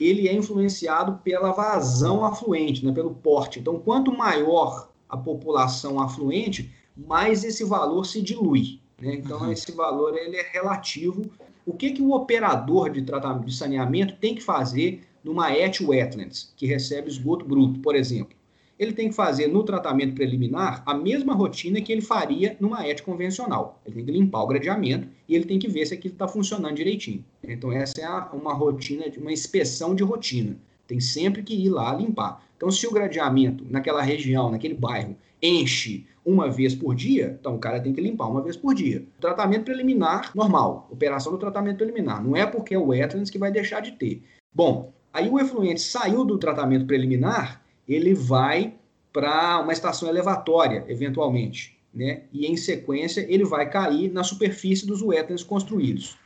[0.00, 3.60] ele é influenciado pela vazão afluente, né, pelo porte.
[3.60, 8.80] Então, quanto maior a população afluente, mais esse valor se dilui.
[9.00, 9.14] Né?
[9.14, 9.52] Então, uhum.
[9.52, 11.30] esse valor ele é relativo.
[11.66, 16.52] O que, que o operador de tratamento de saneamento tem que fazer numa ET Wetlands,
[16.56, 18.39] que recebe esgoto bruto, por exemplo?
[18.80, 23.02] Ele tem que fazer no tratamento preliminar a mesma rotina que ele faria numa ET
[23.02, 23.78] convencional.
[23.84, 26.76] Ele tem que limpar o gradeamento e ele tem que ver se aquilo está funcionando
[26.76, 27.22] direitinho.
[27.44, 30.56] Então, essa é uma rotina, uma inspeção de rotina.
[30.86, 32.42] Tem sempre que ir lá limpar.
[32.56, 37.58] Então, se o gradeamento naquela região, naquele bairro, enche uma vez por dia, então o
[37.58, 39.04] cara tem que limpar uma vez por dia.
[39.20, 40.88] Tratamento preliminar, normal.
[40.90, 42.24] Operação do tratamento preliminar.
[42.24, 44.22] Não é porque é o wetlands que vai deixar de ter.
[44.54, 47.60] Bom, aí o efluente saiu do tratamento preliminar,
[47.94, 48.74] ele vai
[49.12, 51.76] para uma estação elevatória, eventualmente.
[51.92, 52.22] Né?
[52.32, 56.16] E em sequência ele vai cair na superfície dos wetlands construídos.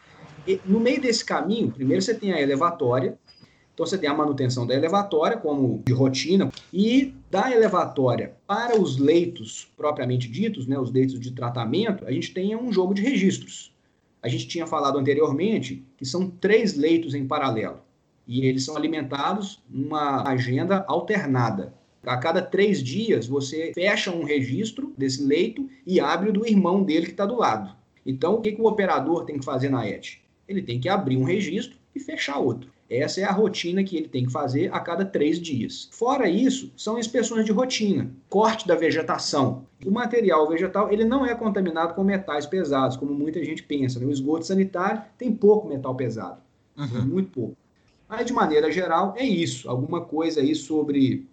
[0.47, 3.19] E, no meio desse caminho, primeiro você tem a elevatória,
[3.73, 8.99] então você tem a manutenção da elevatória como de rotina e da elevatória para os
[8.99, 13.75] leitos propriamente ditos, né, os leitos de tratamento, a gente tem um jogo de registros.
[14.23, 17.81] A gente tinha falado anteriormente que são três leitos em paralelo
[18.27, 21.75] e eles são alimentados numa agenda alternada.
[22.03, 26.83] A cada três dias você fecha um registro desse leito e abre o do irmão
[26.83, 27.75] dele que está do lado.
[28.05, 30.19] Então o que, que o operador tem que fazer na ET?
[30.47, 32.75] Ele tem que abrir um registro e fechar outro.
[32.91, 35.89] Essa é a rotina que ele tem que fazer a cada três dias.
[35.91, 39.67] Fora isso, são inspeções de rotina, corte da vegetação.
[39.85, 43.99] O material vegetal ele não é contaminado com metais pesados, como muita gente pensa.
[43.99, 44.07] Né?
[44.07, 46.43] O esgoto sanitário tem pouco metal pesado,
[46.77, 47.07] uhum.
[47.07, 47.57] muito pouco.
[48.09, 49.69] Mas, de maneira geral, é isso.
[49.69, 51.27] Alguma coisa aí sobre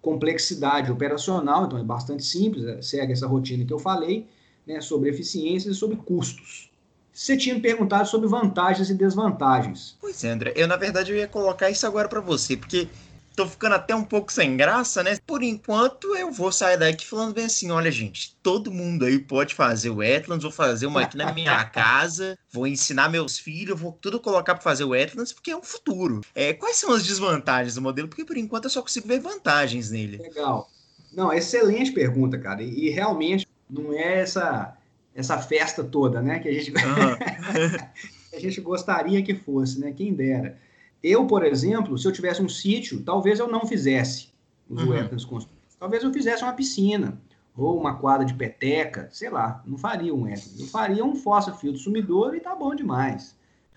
[0.00, 4.26] complexidade operacional, então é bastante simples, é, segue essa rotina que eu falei,
[4.66, 6.70] né, sobre eficiências e sobre custos.
[7.12, 9.96] Você tinha me perguntado sobre vantagens e desvantagens.
[10.00, 10.52] Pois é, André.
[10.56, 12.88] Eu, na verdade, eu ia colocar isso agora para você, porque
[13.34, 15.16] tô ficando até um pouco sem graça, né?
[15.26, 19.54] Por enquanto, eu vou sair daqui falando bem assim: olha, gente, todo mundo aí pode
[19.54, 23.92] fazer o Wetlands, vou fazer uma aqui na minha casa, vou ensinar meus filhos, vou
[23.92, 26.20] tudo colocar para fazer o Wetlands, porque é um futuro.
[26.34, 28.08] É, quais são as desvantagens do modelo?
[28.08, 30.18] Porque por enquanto eu só consigo ver vantagens nele.
[30.18, 30.70] Legal.
[31.12, 32.62] Não, excelente pergunta, cara.
[32.62, 34.76] E, e realmente não é essa
[35.14, 36.38] essa festa toda, né?
[36.38, 36.76] Que a gente, uhum.
[38.34, 39.92] a gente gostaria que fosse, né?
[39.92, 40.58] Quem dera.
[41.02, 44.28] Eu, por exemplo, se eu tivesse um sítio, talvez eu não fizesse
[44.68, 44.90] os uhum.
[44.90, 45.74] wetlands construídos.
[45.78, 47.20] Talvez eu fizesse uma piscina
[47.56, 50.60] ou uma quadra de peteca, sei lá, não faria um wetlands.
[50.60, 53.36] Eu faria um fossa filtro sumidor e tá bom demais.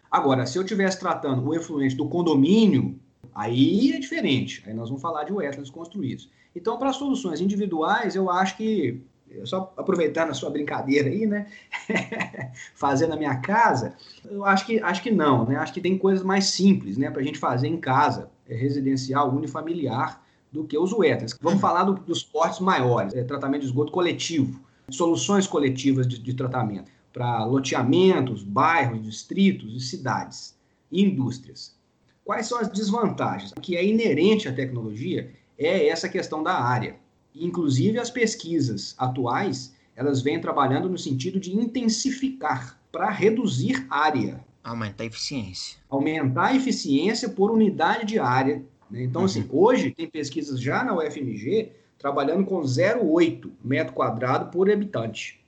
[0.09, 2.99] Agora, se eu tivesse tratando o efluente do condomínio,
[3.34, 4.63] aí é diferente.
[4.65, 6.30] Aí nós vamos falar de wetlands construídos.
[6.55, 9.01] Então, para soluções individuais, eu acho que
[9.43, 11.47] só aproveitando a sua brincadeira aí, né?
[12.73, 15.57] fazer na minha casa, eu acho que, acho que não, né?
[15.57, 19.34] Acho que tem coisas mais simples, né, para a gente fazer em casa, é residencial,
[19.34, 21.38] unifamiliar, do que os wetlands.
[21.41, 24.59] Vamos falar do, dos portes maiores, é, tratamento de esgoto coletivo,
[24.89, 30.57] soluções coletivas de, de tratamento para loteamentos, bairros, distritos e cidades
[30.91, 31.76] e indústrias.
[32.23, 33.51] Quais são as desvantagens?
[33.51, 36.97] O que é inerente à tecnologia é essa questão da área.
[37.36, 44.44] Inclusive, as pesquisas atuais, elas vêm trabalhando no sentido de intensificar para reduzir área.
[44.64, 45.78] Aumentar a eficiência.
[45.90, 48.64] Aumentar a eficiência por unidade de área.
[48.90, 49.04] Né?
[49.04, 49.46] Então, assim, uhum.
[49.46, 55.40] assim, hoje tem pesquisas já na UFMG trabalhando com 0,8 metro quadrado por habitante.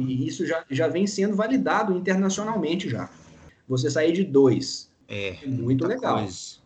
[0.00, 3.10] E isso já, já vem sendo validado internacionalmente já.
[3.68, 6.18] Você sair de 2 é, é muito legal.
[6.18, 6.58] Coisa.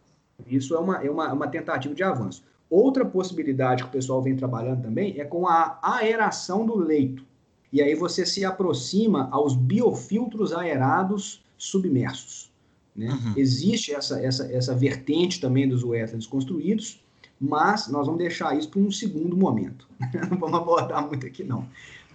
[0.47, 2.45] Isso é uma, é uma, uma tentativa de avanço.
[2.71, 7.25] Outra possibilidade que o pessoal vem trabalhando também é com a aeração do leito.
[7.73, 12.51] E aí você se aproxima aos biofiltros aerados submersos.
[12.95, 13.09] Né?
[13.11, 13.35] Uhum.
[13.37, 17.03] Existe essa, essa, essa vertente também dos wetlands construídos,
[17.41, 19.89] mas nós vamos deixar isso para um segundo momento.
[20.31, 21.66] não vamos abordar muito aqui, não.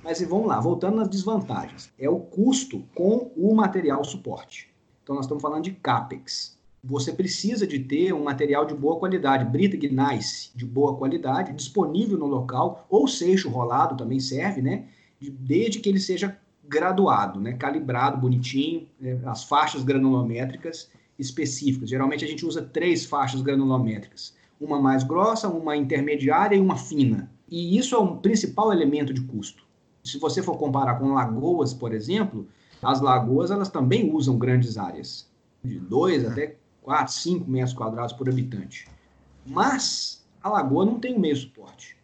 [0.03, 1.91] Mas vamos lá, voltando nas desvantagens.
[1.97, 4.69] É o custo com o material suporte.
[5.01, 9.45] Então, nós estamos falando de CAPEX você precisa de ter um material de boa qualidade,
[9.45, 14.85] brita gneiss de boa qualidade, disponível no local, ou seixo rolado também serve, né?
[15.21, 17.53] Desde que ele seja graduado, né?
[17.53, 19.17] Calibrado, bonitinho, né?
[19.25, 21.89] as faixas granulométricas específicas.
[21.89, 27.31] Geralmente a gente usa três faixas granulométricas, uma mais grossa, uma intermediária e uma fina.
[27.49, 29.63] E isso é um principal elemento de custo.
[30.03, 32.45] Se você for comparar com lagoas, por exemplo,
[32.81, 35.31] as lagoas elas também usam grandes áreas,
[35.63, 38.87] de 2 até 4, 5 metros quadrados por habitante.
[39.45, 41.97] Mas a lagoa não tem o meio suporte.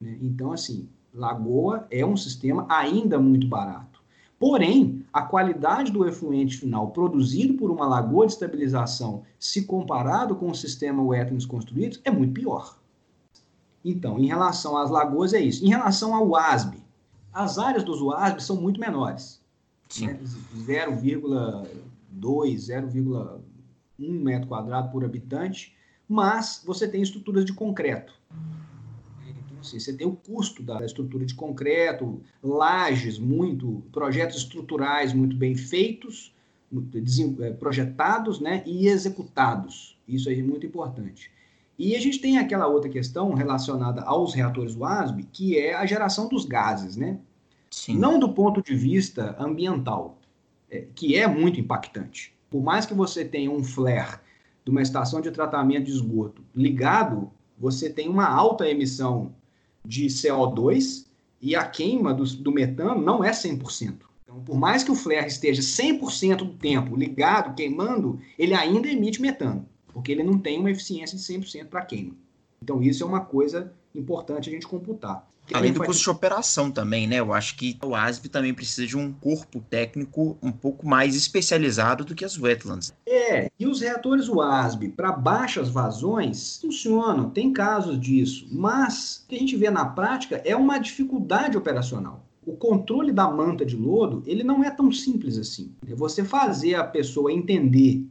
[0.00, 0.18] Né?
[0.20, 3.96] Então, assim, lagoa é um sistema ainda muito barato.
[4.38, 10.50] Porém, a qualidade do efluente final produzido por uma lagoa de estabilização, se comparado com
[10.50, 12.78] o sistema wetlands construídos, é muito pior.
[13.82, 15.64] Então, em relação às lagoas, é isso.
[15.64, 16.84] Em relação ao WASB,
[17.32, 19.40] as áreas dos WASB são muito menores.
[20.00, 20.18] Né?
[20.54, 21.66] 0,2,
[22.20, 23.40] 0,1
[23.98, 25.74] um metro quadrado por habitante,
[26.08, 28.14] mas você tem estruturas de concreto.
[29.60, 35.56] assim, você tem o custo da estrutura de concreto, lajes muito, projetos estruturais muito bem
[35.56, 36.34] feitos,
[37.40, 39.96] é, projetados né, e executados.
[40.06, 41.30] Isso aí é muito importante.
[41.78, 46.28] E a gente tem aquela outra questão relacionada aos reatores WASB, que é a geração
[46.28, 47.18] dos gases, né?
[47.70, 47.98] Sim.
[47.98, 50.18] Não do ponto de vista ambiental,
[50.70, 52.35] é, que é muito impactante.
[52.50, 54.20] Por mais que você tenha um flare
[54.64, 59.34] de uma estação de tratamento de esgoto ligado, você tem uma alta emissão
[59.84, 61.06] de CO2
[61.40, 63.98] e a queima do, do metano não é 100%.
[64.24, 69.20] Então, por mais que o flare esteja 100% do tempo ligado, queimando, ele ainda emite
[69.20, 69.66] metano
[69.96, 72.14] porque ele não tem uma eficiência de 100% para queima.
[72.62, 75.26] Então, isso é uma coisa importante a gente computar.
[75.52, 77.20] Além do custo de operação também, né?
[77.20, 82.04] Eu acho que o ASB também precisa de um corpo técnico um pouco mais especializado
[82.04, 82.92] do que as wetlands.
[83.06, 89.36] É, e os reatores WASB para baixas vazões funcionam, tem casos disso, mas o que
[89.36, 92.24] a gente vê na prática é uma dificuldade operacional.
[92.44, 95.72] O controle da manta de lodo, ele não é tão simples assim.
[95.96, 98.04] Você fazer a pessoa entender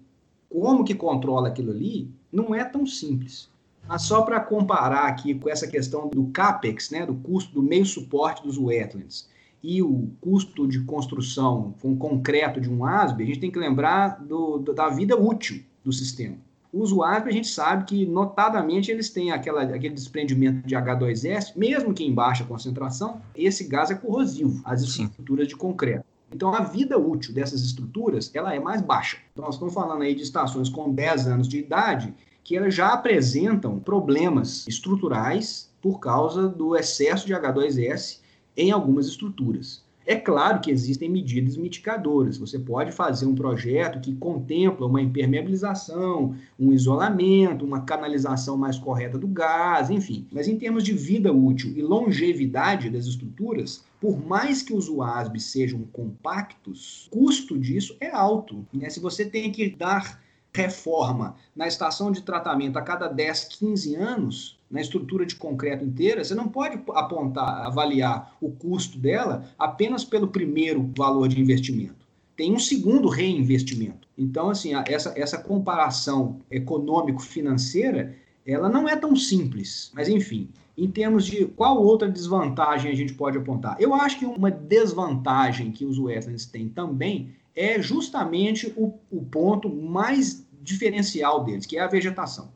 [0.50, 3.50] como que controla aquilo ali, não é tão simples.
[3.88, 7.86] Mas só para comparar aqui com essa questão do CAPEX, né, do custo do meio
[7.86, 9.30] suporte dos wetlands,
[9.62, 14.24] e o custo de construção com concreto de um ASB, a gente tem que lembrar
[14.24, 16.38] do, da vida útil do sistema.
[16.72, 21.94] Os WASB, a gente sabe que, notadamente, eles têm aquela, aquele desprendimento de H2S, mesmo
[21.94, 25.50] que em baixa concentração, esse gás é corrosivo às estruturas Sim.
[25.50, 26.06] de concreto.
[26.34, 29.18] Então, a vida útil dessas estruturas ela é mais baixa.
[29.32, 32.14] Então, nós estamos falando aí de estações com 10 anos de idade
[32.46, 38.20] que elas já apresentam problemas estruturais por causa do excesso de H2S
[38.56, 39.84] em algumas estruturas.
[40.06, 42.38] É claro que existem medidas mitigadoras.
[42.38, 49.18] Você pode fazer um projeto que contempla uma impermeabilização, um isolamento, uma canalização mais correta
[49.18, 50.28] do gás, enfim.
[50.32, 55.40] Mas em termos de vida útil e longevidade das estruturas, por mais que os UASB
[55.40, 58.64] sejam compactos, o custo disso é alto.
[58.72, 58.88] Né?
[58.92, 60.24] Se você tem que dar
[60.56, 66.24] reforma na estação de tratamento a cada 10, 15 anos, na estrutura de concreto inteira,
[66.24, 72.06] você não pode apontar, avaliar o custo dela apenas pelo primeiro valor de investimento.
[72.36, 74.08] Tem um segundo reinvestimento.
[74.18, 79.92] Então, assim, essa, essa comparação econômico-financeira, ela não é tão simples.
[79.94, 83.78] Mas, enfim, em termos de qual outra desvantagem a gente pode apontar?
[83.80, 89.70] Eu acho que uma desvantagem que os wetlands têm também é justamente o, o ponto
[89.70, 92.52] mais diferencial deles, que é a vegetação.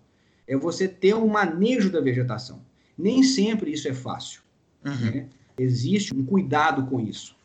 [0.47, 2.62] É você ter um manejo da vegetação.
[2.97, 4.41] Nem sempre isso é fácil.
[4.84, 5.12] Uhum.
[5.12, 5.30] Né?
[5.57, 7.36] Existe um cuidado com isso.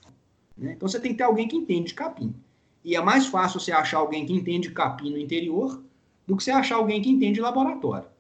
[0.57, 0.73] Né?
[0.73, 2.35] Então você tem que ter alguém que entende de capim.
[2.83, 5.83] E é mais fácil você achar alguém que entende capim no interior
[6.27, 8.14] do que você achar alguém que entende laboratório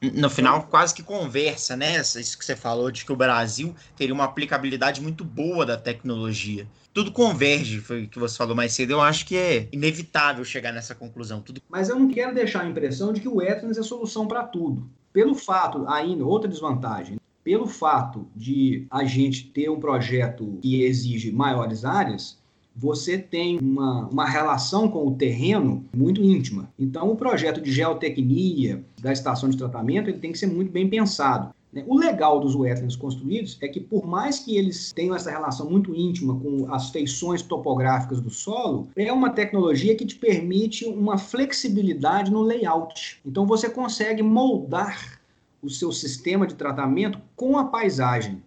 [0.00, 2.00] no final quase que conversa, né?
[2.00, 6.66] Isso que você falou de que o Brasil teria uma aplicabilidade muito boa da tecnologia.
[6.92, 8.92] Tudo converge, foi o que você falou mais cedo.
[8.92, 11.40] Eu acho que é inevitável chegar nessa conclusão.
[11.40, 11.62] Tudo...
[11.68, 14.42] Mas eu não quero deixar a impressão de que o Ethernet é a solução para
[14.44, 14.90] tudo.
[15.12, 21.30] Pelo fato, ainda, outra desvantagem, pelo fato de a gente ter um projeto que exige
[21.30, 22.39] maiores áreas,
[22.74, 26.70] você tem uma, uma relação com o terreno muito íntima.
[26.78, 30.88] Então, o projeto de geotecnia da estação de tratamento ele tem que ser muito bem
[30.88, 31.54] pensado.
[31.72, 31.84] Né?
[31.86, 35.94] O legal dos wetlands construídos é que, por mais que eles tenham essa relação muito
[35.94, 42.30] íntima com as feições topográficas do solo, é uma tecnologia que te permite uma flexibilidade
[42.30, 43.20] no layout.
[43.24, 45.20] Então, você consegue moldar
[45.62, 48.42] o seu sistema de tratamento com a paisagem.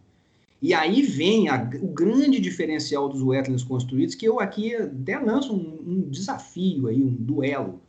[0.64, 5.53] E aí vem a, o grande diferencial dos wetlands construídos, que eu aqui até lanço
[5.53, 7.82] um, um desafio aí, um duelo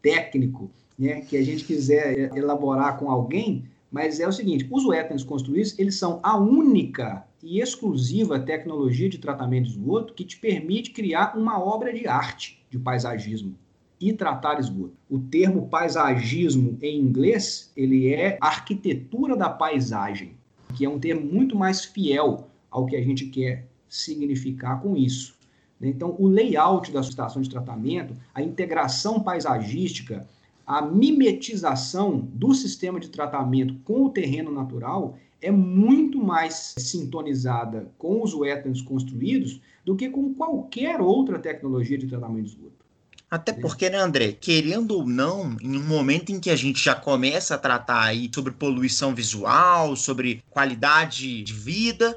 [0.02, 5.24] técnico, né, que a gente quiser elaborar com alguém, mas é o seguinte, os wetlands
[5.24, 10.90] construídos, eles são a única e exclusiva tecnologia de tratamento de esgoto que te permite
[10.90, 13.54] criar uma obra de arte de paisagismo
[13.98, 14.92] e tratar esgoto.
[15.08, 20.36] O termo paisagismo em inglês, ele é arquitetura da paisagem
[20.74, 25.34] que é um termo muito mais fiel ao que a gente quer significar com isso.
[25.80, 25.88] Né?
[25.88, 30.26] Então, o layout da estação de tratamento, a integração paisagística,
[30.66, 38.22] a mimetização do sistema de tratamento com o terreno natural é muito mais sintonizada com
[38.22, 42.87] os wetlands construídos do que com qualquer outra tecnologia de tratamento de esgoto.
[43.30, 46.94] Até porque, né, André, querendo ou não, em um momento em que a gente já
[46.94, 52.16] começa a tratar aí sobre poluição visual, sobre qualidade de vida,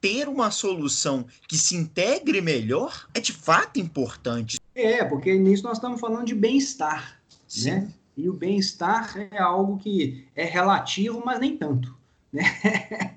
[0.00, 4.60] ter uma solução que se integre melhor é de fato importante.
[4.74, 7.20] É, porque nisso nós estamos falando de bem-estar,
[7.64, 7.88] né?
[8.16, 11.96] E o bem-estar é algo que é relativo, mas nem tanto.
[12.32, 12.42] Né?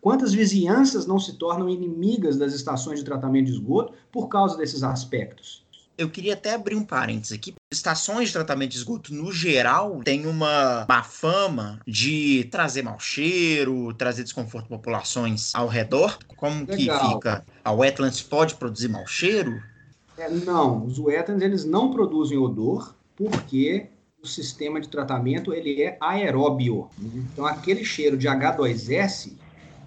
[0.00, 4.84] Quantas vizinhanças não se tornam inimigas das estações de tratamento de esgoto por causa desses
[4.84, 5.65] aspectos?
[5.98, 7.54] Eu queria até abrir um parênteses aqui.
[7.72, 13.94] Estações de tratamento de esgoto, no geral, têm uma má fama de trazer mau cheiro,
[13.94, 16.18] trazer desconforto para populações ao redor.
[16.36, 17.00] Como Legal.
[17.00, 17.44] que fica?
[17.64, 19.62] A wetlands pode produzir mau cheiro?
[20.18, 23.86] É, não, os wetlands eles não produzem odor porque
[24.22, 26.88] o sistema de tratamento ele é aeróbio.
[27.00, 29.32] Então aquele cheiro de H2S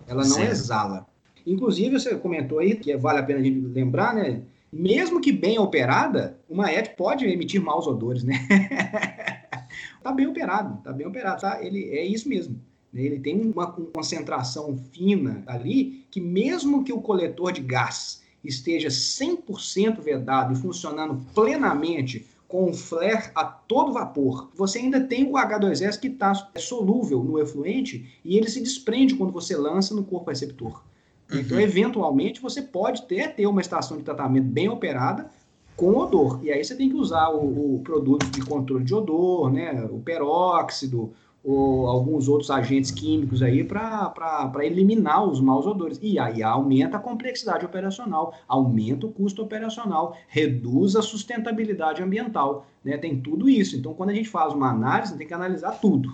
[0.07, 1.05] ela não exala.
[1.45, 4.41] Inclusive, você comentou aí, que vale a pena a gente lembrar, né?
[4.71, 8.35] Mesmo que bem operada, uma ET pode emitir maus odores, né?
[10.03, 11.63] tá bem operado, tá bem operado, tá?
[11.63, 12.61] Ele é isso mesmo.
[12.93, 13.01] Né?
[13.01, 19.99] Ele tem uma concentração fina ali que mesmo que o coletor de gás esteja 100%
[20.01, 25.99] vedado e funcionando plenamente com o flare a todo vapor, você ainda tem o H2S
[25.99, 30.83] que está solúvel no efluente e ele se desprende quando você lança no corpo receptor.
[31.31, 31.39] Uhum.
[31.39, 35.29] Então, eventualmente, você pode ter, ter uma estação de tratamento bem operada
[35.75, 36.39] com odor.
[36.43, 39.99] E aí você tem que usar o, o produto de controle de odor, né, o
[39.99, 41.13] peróxido,
[41.43, 44.13] ou alguns outros agentes químicos aí para
[44.61, 45.97] eliminar os maus odores.
[46.01, 52.67] E aí aumenta a complexidade operacional, aumenta o custo operacional, reduz a sustentabilidade ambiental.
[52.83, 52.97] Né?
[52.97, 53.77] Tem tudo isso.
[53.77, 56.09] Então, quando a gente faz uma análise, tem que analisar tudo.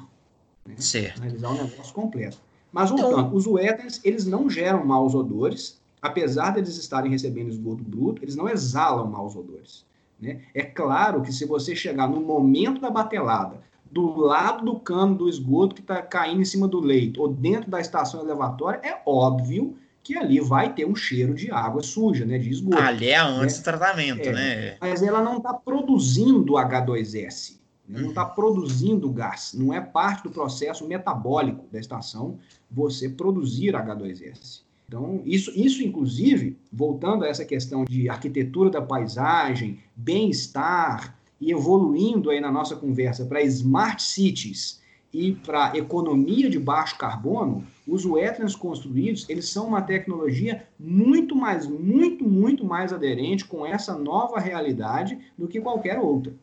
[0.65, 0.75] Né?
[0.77, 1.21] Certo.
[1.21, 2.37] Analisar o negócio completo.
[2.75, 3.33] Mas voltando, então...
[3.33, 8.35] os wetlands, eles não geram maus odores, apesar de eles estarem recebendo esgoto bruto, eles
[8.35, 9.85] não exalam maus odores.
[10.19, 10.41] Né?
[10.53, 15.29] É claro que se você chegar no momento da batelada, do lado do cano do
[15.29, 19.77] esgoto que está caindo em cima do leito ou dentro da estação elevatória, é óbvio
[20.03, 22.77] que ali vai ter um cheiro de água suja, né, de esgoto.
[22.77, 23.61] Ali é antes né?
[23.61, 24.77] do tratamento, é, né?
[24.81, 27.57] Mas ela não está produzindo H2S,
[27.87, 28.01] né?
[28.01, 28.35] não está uhum.
[28.35, 32.37] produzindo gás, não é parte do processo metabólico da estação
[32.69, 34.63] você produzir H2S.
[34.87, 42.29] Então, isso, isso, inclusive, voltando a essa questão de arquitetura da paisagem, bem-estar, e evoluindo
[42.29, 44.81] aí na nossa conversa para smart cities
[45.13, 51.67] e para economia de baixo carbono, os wetlands construídos, eles são uma tecnologia muito mais,
[51.67, 56.33] muito, muito mais aderente com essa nova realidade do que qualquer outra.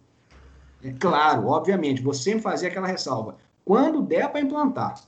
[0.85, 3.37] É claro, obviamente, você sempre fazia aquela ressalva.
[3.65, 5.01] Quando der para implantar,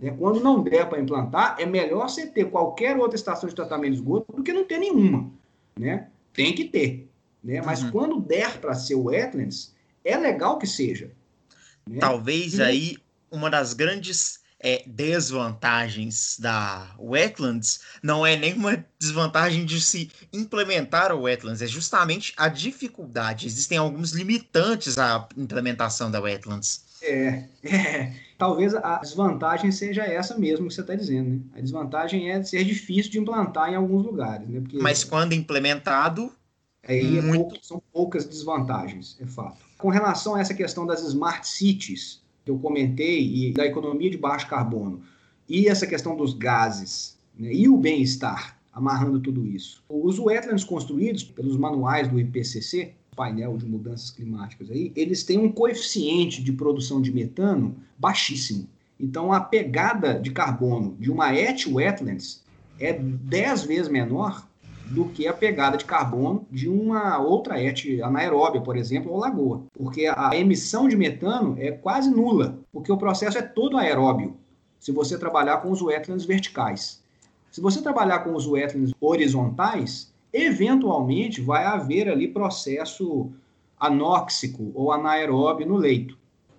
[0.00, 3.92] né, quando não der para implantar, é melhor você ter qualquer outra estação de tratamento
[3.92, 5.30] de esgoto do que não ter nenhuma.
[5.78, 6.08] Né?
[6.32, 7.08] Tem que ter.
[7.42, 7.62] Né?
[7.62, 7.90] Mas uhum.
[7.90, 11.12] quando der para ser wetlands, é legal que seja.
[11.86, 11.98] Né?
[12.00, 12.62] Talvez e...
[12.62, 12.96] aí
[13.30, 21.22] uma das grandes é, desvantagens da wetlands não é nenhuma desvantagem de se implementar o
[21.22, 23.46] wetlands, é justamente a dificuldade.
[23.46, 26.84] Existem alguns limitantes à implementação da wetlands.
[27.02, 28.12] É, é.
[28.38, 31.30] Talvez a desvantagem seja essa mesmo que você está dizendo.
[31.30, 31.40] Né?
[31.56, 34.48] A desvantagem é ser difícil de implantar em alguns lugares.
[34.48, 34.60] Né?
[34.60, 34.78] Porque...
[34.78, 36.32] Mas quando implementado,
[36.86, 39.58] Aí é pouco, são poucas desvantagens, é fato.
[39.78, 44.18] Com relação a essa questão das smart cities, que eu comentei, e da economia de
[44.18, 45.02] baixo carbono,
[45.48, 49.84] e essa questão dos gases, né, e o bem-estar, amarrando tudo isso.
[49.88, 55.52] Os wetlands construídos pelos manuais do IPCC, painel de mudanças climáticas aí, eles têm um
[55.52, 58.66] coeficiente de produção de metano baixíssimo.
[58.98, 62.42] Então a pegada de carbono de uma ET wetlands
[62.80, 64.48] é 10 vezes menor
[64.92, 69.62] do que a pegada de carbono de uma outra ET anaeróbia, por exemplo, ou lagoa.
[69.72, 74.36] Porque a emissão de metano é quase nula, porque o processo é todo aeróbio,
[74.78, 77.02] se você trabalhar com os wetlands verticais.
[77.50, 83.30] Se você trabalhar com os wetlands horizontais, eventualmente vai haver ali processo
[83.78, 86.18] anóxico ou anaeróbio no leito.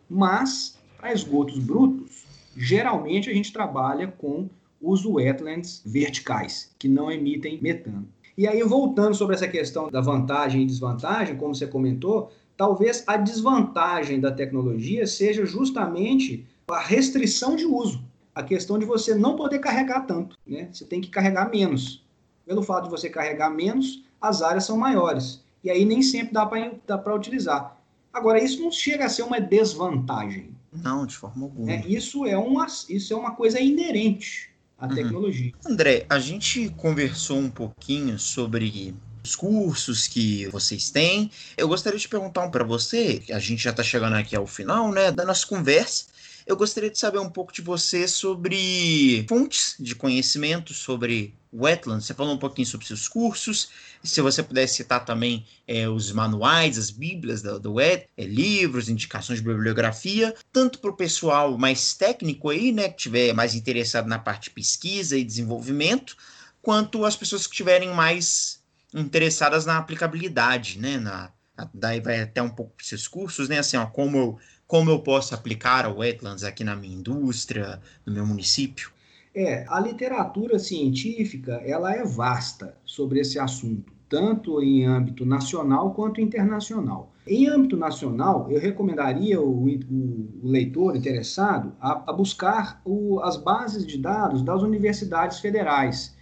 [0.09, 2.25] Mas, para esgotos brutos,
[2.55, 4.49] geralmente a gente trabalha com
[4.81, 8.07] os wetlands verticais, que não emitem metano.
[8.38, 13.15] E aí, voltando sobre essa questão da vantagem e desvantagem, como você comentou, talvez a
[13.15, 18.03] desvantagem da tecnologia seja justamente a restrição de uso.
[18.34, 20.67] A questão de você não poder carregar tanto, né?
[20.71, 22.03] Você tem que carregar menos.
[22.45, 25.43] Pelo fato de você carregar menos, as áreas são maiores.
[25.63, 27.79] E aí nem sempre dá para utilizar.
[28.11, 30.55] Agora, isso não chega a ser uma desvantagem.
[30.71, 31.71] Não, de forma alguma.
[31.71, 34.95] É, isso, é uma, isso é uma coisa inerente a uhum.
[34.95, 35.51] tecnologia.
[35.65, 41.32] André, a gente conversou um pouquinho sobre os cursos que vocês têm.
[41.55, 44.91] Eu gostaria de perguntar um para você, a gente já está chegando aqui ao final,
[44.91, 46.05] né, da nossa conversa.
[46.45, 52.05] Eu gostaria de saber um pouco de você sobre fontes de conhecimento sobre wetlands.
[52.05, 53.69] Você falou um pouquinho sobre seus cursos.
[54.03, 58.89] Se você pudesse citar também é, os manuais, as bíblias do, do wet, é, livros,
[58.89, 64.07] indicações de bibliografia, tanto para o pessoal mais técnico aí, né, que tiver mais interessado
[64.07, 66.17] na parte de pesquisa e desenvolvimento,
[66.61, 68.61] quanto as pessoas que estiverem mais
[68.93, 71.31] interessadas na aplicabilidade, né, na
[71.73, 73.59] daí vai até um pouco para seus cursos, né?
[73.59, 74.39] Assim, ó, como eu,
[74.74, 78.89] como eu posso aplicar o wetlands aqui na minha indústria, no meu município?
[79.36, 86.19] É, a literatura científica, ela é vasta sobre esse assunto, tanto em âmbito nacional quanto
[86.19, 87.13] internacional.
[87.28, 93.38] Em âmbito nacional, eu recomendaria o, o, o leitor interessado a, a buscar o, as
[93.38, 96.17] bases de dados das universidades federais,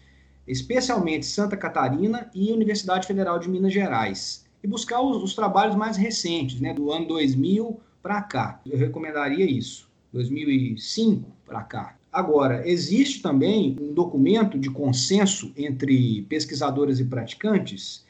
[0.46, 5.96] especialmente Santa Catarina e Universidade Federal de Minas Gerais e buscar os, os trabalhos mais
[5.96, 8.62] recentes, né, do ano 2000 para cá.
[8.66, 11.96] Eu recomendaria isso, 2005 para cá.
[12.12, 18.06] Agora, existe também um documento de consenso entre pesquisadores e praticantes,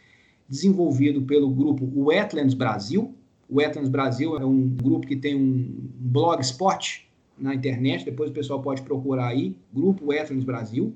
[0.50, 3.14] desenvolvido pelo grupo Wetlands Brasil.
[3.48, 8.62] O Wetlands Brasil é um grupo que tem um blogspot na internet, depois o pessoal
[8.62, 10.96] pode procurar aí, Grupo Wetlands Brasil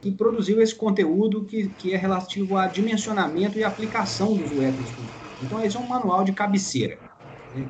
[0.00, 4.92] que produziu esse conteúdo que, que é relativo a dimensionamento e aplicação dos wetlands.
[5.42, 6.98] Então, esse é um manual de cabeceira.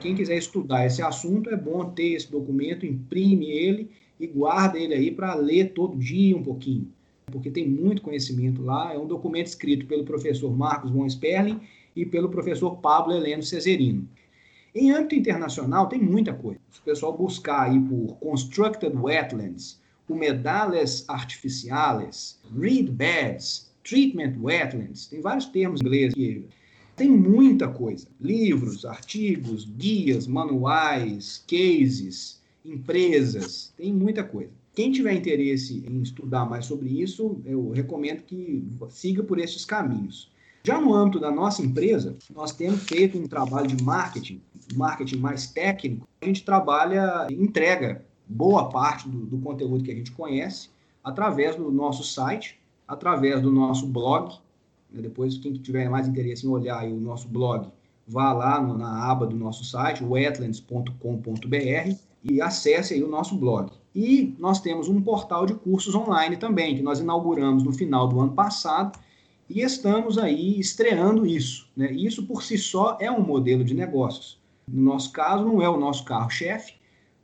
[0.00, 4.94] Quem quiser estudar esse assunto, é bom ter esse documento, imprime ele e guarda ele
[4.94, 6.92] aí para ler todo dia um pouquinho,
[7.26, 8.92] porque tem muito conhecimento lá.
[8.92, 11.60] É um documento escrito pelo professor Marcos von Sperling
[11.94, 14.08] e pelo professor Pablo Heleno Cesarino.
[14.74, 16.60] Em âmbito internacional, tem muita coisa.
[16.70, 25.20] Se o pessoal buscar aí por Constructed Wetlands, humedales artificiales, reed beds, treatment wetlands, tem
[25.20, 26.46] vários termos inglês aqui.
[26.98, 28.08] Tem muita coisa.
[28.20, 34.50] Livros, artigos, guias, manuais, cases, empresas, tem muita coisa.
[34.74, 40.28] Quem tiver interesse em estudar mais sobre isso, eu recomendo que siga por esses caminhos.
[40.64, 44.42] Já no âmbito da nossa empresa, nós temos feito um trabalho de marketing,
[44.74, 46.06] marketing mais técnico.
[46.20, 50.68] A gente trabalha entrega boa parte do, do conteúdo que a gente conhece
[51.02, 54.34] através do nosso site, através do noso blog.
[54.90, 55.02] Né?
[55.02, 57.68] Depois, quem tiver mais interesse em olhar o nosso blog,
[58.06, 63.70] vá lá no, na aba do nosso site, wetlands.com.br, e acesse aí o nosso blog.
[63.94, 68.20] E nós temos um portal de cursos online também, que nós inauguramos no final do
[68.20, 68.98] ano passado,
[69.48, 71.68] e estamos aí estreando isso.
[71.76, 71.90] Né?
[71.92, 74.38] Isso por si só é um modelo de negócios.
[74.70, 76.74] No nosso caso, não é o nosso carro-chefe,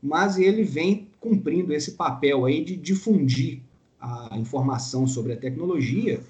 [0.03, 3.61] mas ele vem cumprindo esse papel aí de difundir
[4.01, 6.21] a informação sobre a tecnologia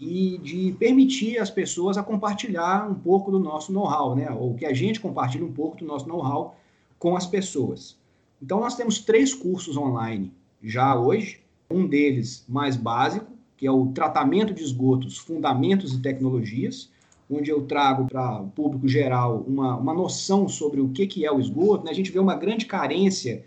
[0.00, 4.30] e de permitir as pessoas a compartilhar um pouco do nosso know-how, né?
[4.30, 6.56] Ou que a gente compartilhe um pouco do nosso know-how
[6.98, 7.96] com as pessoas.
[8.40, 10.32] Então nós temos três cursos online
[10.62, 11.40] já hoje,
[11.70, 13.26] um deles mais básico,
[13.56, 16.90] que é o tratamento de esgotos, fundamentos e tecnologias,
[17.28, 21.32] onde eu trago para o público geral uma, uma noção sobre o que, que é
[21.32, 21.84] o esgoto.
[21.84, 21.90] Né?
[21.90, 23.44] A gente vê uma grande carência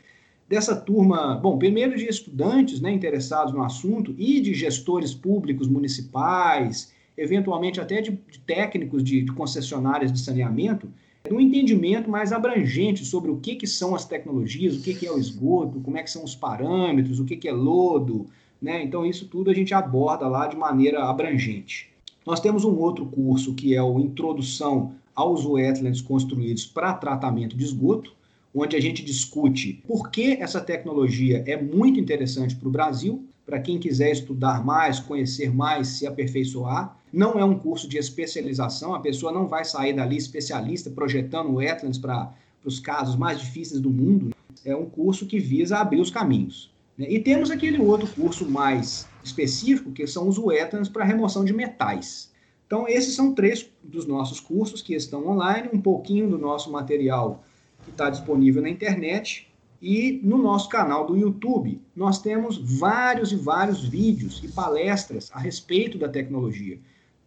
[0.51, 6.91] dessa turma, bom, primeiro de estudantes né, interessados no assunto e de gestores públicos municipais,
[7.17, 10.91] eventualmente até de, de técnicos de, de, concessionárias de saneamento,
[11.31, 15.11] um entendimento mais abrangente sobre o que, que são as tecnologias, o que, que é
[15.11, 18.25] o esgoto, como é que são os parâmetros, o que, que é lodo,
[18.61, 18.83] né?
[18.83, 21.89] Então isso tudo a gente aborda lá de maneira abrangente.
[22.27, 27.63] Nós temos um outro curso que é o Introdução aos Wetlands Construídos para Tratamento de
[27.63, 28.13] Esgoto,
[28.53, 33.59] onde a gente discute por que essa tecnologia é muito interessante para o Brasil, para
[33.59, 36.97] quem quiser estudar mais, conhecer mais, se aperfeiçoar.
[37.11, 41.97] Não é um curso de especialização, a pessoa não vai sair dali especialista projetando wetlands
[41.97, 42.33] para
[42.63, 44.33] os casos mais difíceis do mundo.
[44.63, 46.71] É um curso que visa abrir os caminhos.
[46.97, 47.07] Né?
[47.09, 52.31] E temos aquele outro curso mais específico, que são os wetlands para remoção de metais.
[52.67, 57.43] Então, esses são três dos nossos cursos que estão online, um pouquinho do nosso material
[57.83, 59.47] que está disponível na internet.
[59.81, 65.39] E no nosso canal do YouTube, nós temos vários e vários vídeos e palestras a
[65.39, 66.79] respeito da tecnologia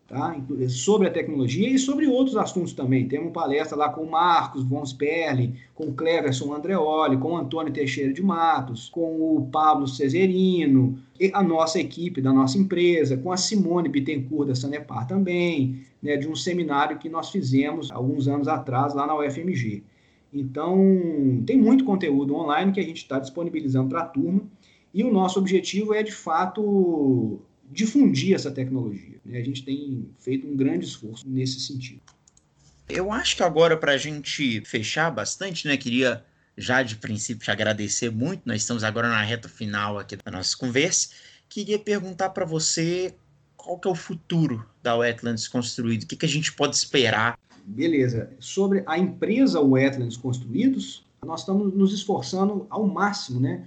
[0.06, 0.36] tá?
[0.68, 3.08] sobre a tecnologia e sobre outros assuntos também.
[3.08, 7.72] Temos palestra lá com o Marcos von Sperling, com o Cleverson Andreoli, com o Antônio
[7.72, 10.98] Teixeira de Matos, com o Pablo Cesarino,
[11.32, 16.28] a nossa equipe da nossa empresa, com a Simone Bittencourt da Sanepar também, né, de
[16.28, 19.82] um seminário que nós fizemos alguns anos atrás lá na UFMG.
[20.34, 24.42] Então, tem muito conteúdo online que a gente está disponibilizando para a turma,
[24.92, 27.40] e o nosso objetivo é, de fato,
[27.70, 29.18] difundir essa tecnologia.
[29.24, 29.38] Né?
[29.38, 32.00] A gente tem feito um grande esforço nesse sentido.
[32.88, 36.24] Eu acho que agora, para a gente fechar bastante, né, queria
[36.56, 38.42] já de princípio te agradecer muito.
[38.44, 41.08] Nós estamos agora na reta final aqui da nossa conversa.
[41.48, 43.14] Queria perguntar para você
[43.56, 47.38] qual que é o futuro da Wetlands Construído, o que, que a gente pode esperar?
[47.66, 48.30] Beleza.
[48.38, 53.66] Sobre a empresa Wetlands Construídos, nós estamos nos esforçando ao máximo, né?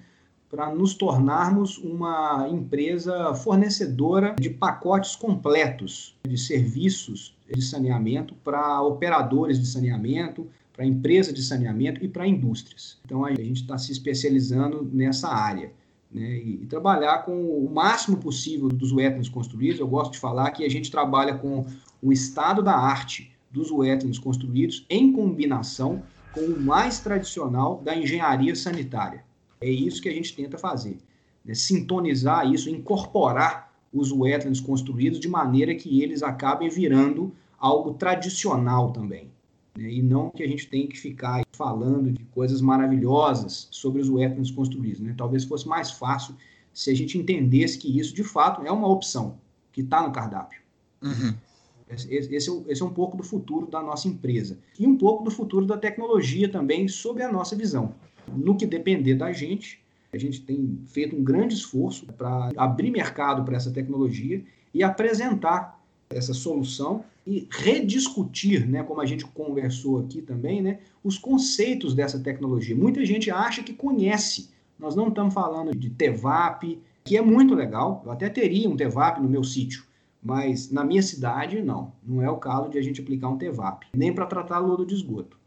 [0.50, 9.60] para nos tornarmos uma empresa fornecedora de pacotes completos de serviços de saneamento para operadores
[9.60, 12.98] de saneamento, para empresas de saneamento e para indústrias.
[13.04, 15.72] Então a gente está se especializando nessa área.
[16.10, 19.82] Né, e, trabalhar com o máximo possível dos wetlands construídos.
[19.82, 21.66] Eu gosto de falar que a gente trabalha com
[22.02, 26.04] o estado da arte dos wetlands construídos em combinação
[26.34, 29.24] com o mais tradicional da engenharia sanitária.
[29.60, 30.98] É isso que a gente tenta fazer,
[31.44, 38.92] né, sintonizar isso, incorporar os wetlands construídos de maneira que eles acabem virando algo tradicional
[38.92, 39.32] também
[39.78, 44.10] né, e não que a gente tem que ficar falando de coisas maravilhosas sobre os
[44.10, 45.00] wetlands construídos.
[45.00, 45.14] Né?
[45.16, 46.36] Talvez fosse mais fácil
[46.74, 49.38] se a gente entendesse que isso, de fato, é uma opção
[49.72, 50.62] que está no cardápio.
[51.02, 51.34] Uhum.
[51.90, 54.58] Esse, é, esse é um pouco do futuro da nossa empresa.
[54.80, 57.96] E um pouco do futuro da tecnologia também, sob a nossa visão.
[58.36, 59.80] No que depender da gente,
[60.12, 64.44] a gente tem feito um grande esforço para abrir mercado para essa tecnologia
[64.74, 71.18] e apresentar essa solução e rediscutir, né, como a gente conversou aqui também, né, os
[71.18, 72.76] conceitos dessa tecnologia.
[72.76, 74.50] Muita gente acha que conhece.
[74.80, 78.02] Nós não estamos falando de TEVAP, que é muito legal.
[78.06, 79.84] Eu até teria um TEVAP no meu sítio,
[80.22, 81.92] mas na minha cidade não.
[82.06, 84.94] Não é o caso de a gente aplicar um TEVAP, nem para tratar lodo de
[84.96, 85.38] esgoto.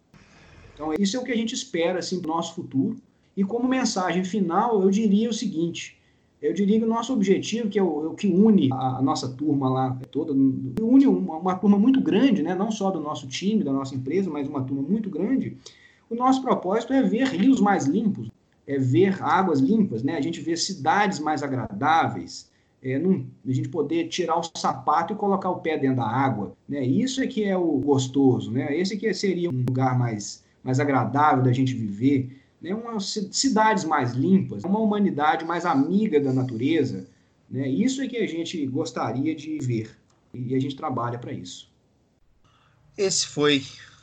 [0.75, 2.97] Então, isso é o que a gente espera assim, para o nosso futuro.
[3.37, 6.01] E como mensagem final, eu diria o seguinte:
[6.41, 9.29] eu diria que o nosso objetivo, que é o, é que une a, a, nossa
[9.29, 12.55] turma lá toda, une uma, uma, turma muito grande, né?
[12.55, 15.57] não só do nosso time, da nossa empresa, mas uma turma muito grande.
[16.09, 18.31] O nosso propósito é ver rios mais limpos,
[18.67, 20.17] é ver águas limpas, né?
[20.17, 22.50] a gente vê cidades mais agradáveis,
[22.83, 26.57] é, a gente poder tirar o sapato e colocar o pé dentro da água.
[26.69, 26.85] Né?
[26.85, 28.77] Isso é que é o gostoso, né?
[28.77, 32.71] esse que seria um lugar mais, mais agradável da gente viver né,
[33.31, 37.07] cidades mais limpas, uma humanidade mais amiga da natureza.
[37.51, 37.69] Né?
[37.69, 39.91] Isso é que a gente gostaria de ver
[40.33, 41.71] e a gente trabalha para isso.
[42.97, 43.63] Esse foi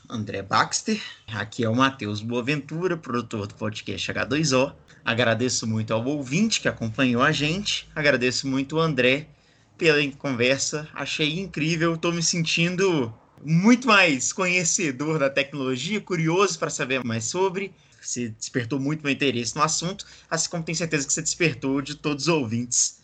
[0.10, 1.02] André Baxter.
[1.28, 4.74] Aqui é o Matheus Boaventura, produtor do podcast H2O.
[5.04, 7.90] Agradeço muito ao ouvinte que acompanhou a gente.
[7.94, 9.28] Agradeço muito ao André
[9.78, 10.88] pela conversa.
[10.94, 11.96] Achei incrível.
[11.96, 13.14] Estou me sentindo
[13.44, 17.74] muito mais conhecedor da tecnologia, curioso para saber mais sobre.
[18.02, 21.96] Você despertou muito meu interesse no assunto, assim como tenho certeza que você despertou de
[21.96, 23.02] todos os ouvintes.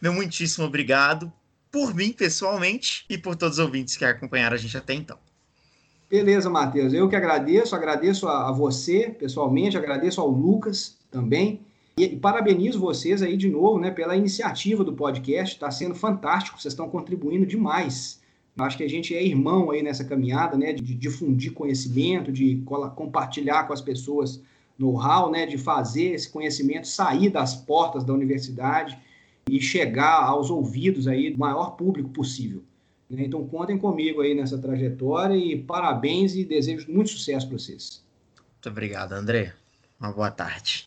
[0.00, 1.32] Meu muitíssimo obrigado
[1.72, 5.18] por mim, pessoalmente, e por todos os ouvintes que acompanharam a gente até então.
[6.08, 6.92] Beleza, Matheus.
[6.92, 11.60] Eu que agradeço, agradeço a, você pessoalmente, agradeço ao Lucas também.
[11.96, 15.54] E, e parabenizo vocês aí de novo, né, pela iniciativa do podcast.
[15.54, 18.22] Está sendo fantástico, vocês estão contribuindo demais
[18.56, 22.62] Acho que a gente é irmão aí nessa caminhada, né, de difundir conhecimento, de
[22.94, 24.40] compartilhar com as pessoas
[24.78, 28.96] know-how, né, de fazer esse conhecimento sair das portas da universidade
[29.50, 32.62] e chegar aos ouvidos aí do maior público possível.
[33.08, 33.24] Né.
[33.24, 38.04] Então contem comigo aí nessa trajetória e parabéns e desejo muito sucesso para vocês.
[38.36, 39.54] Muito obrigado, André.
[40.00, 40.86] Uma boa tarde.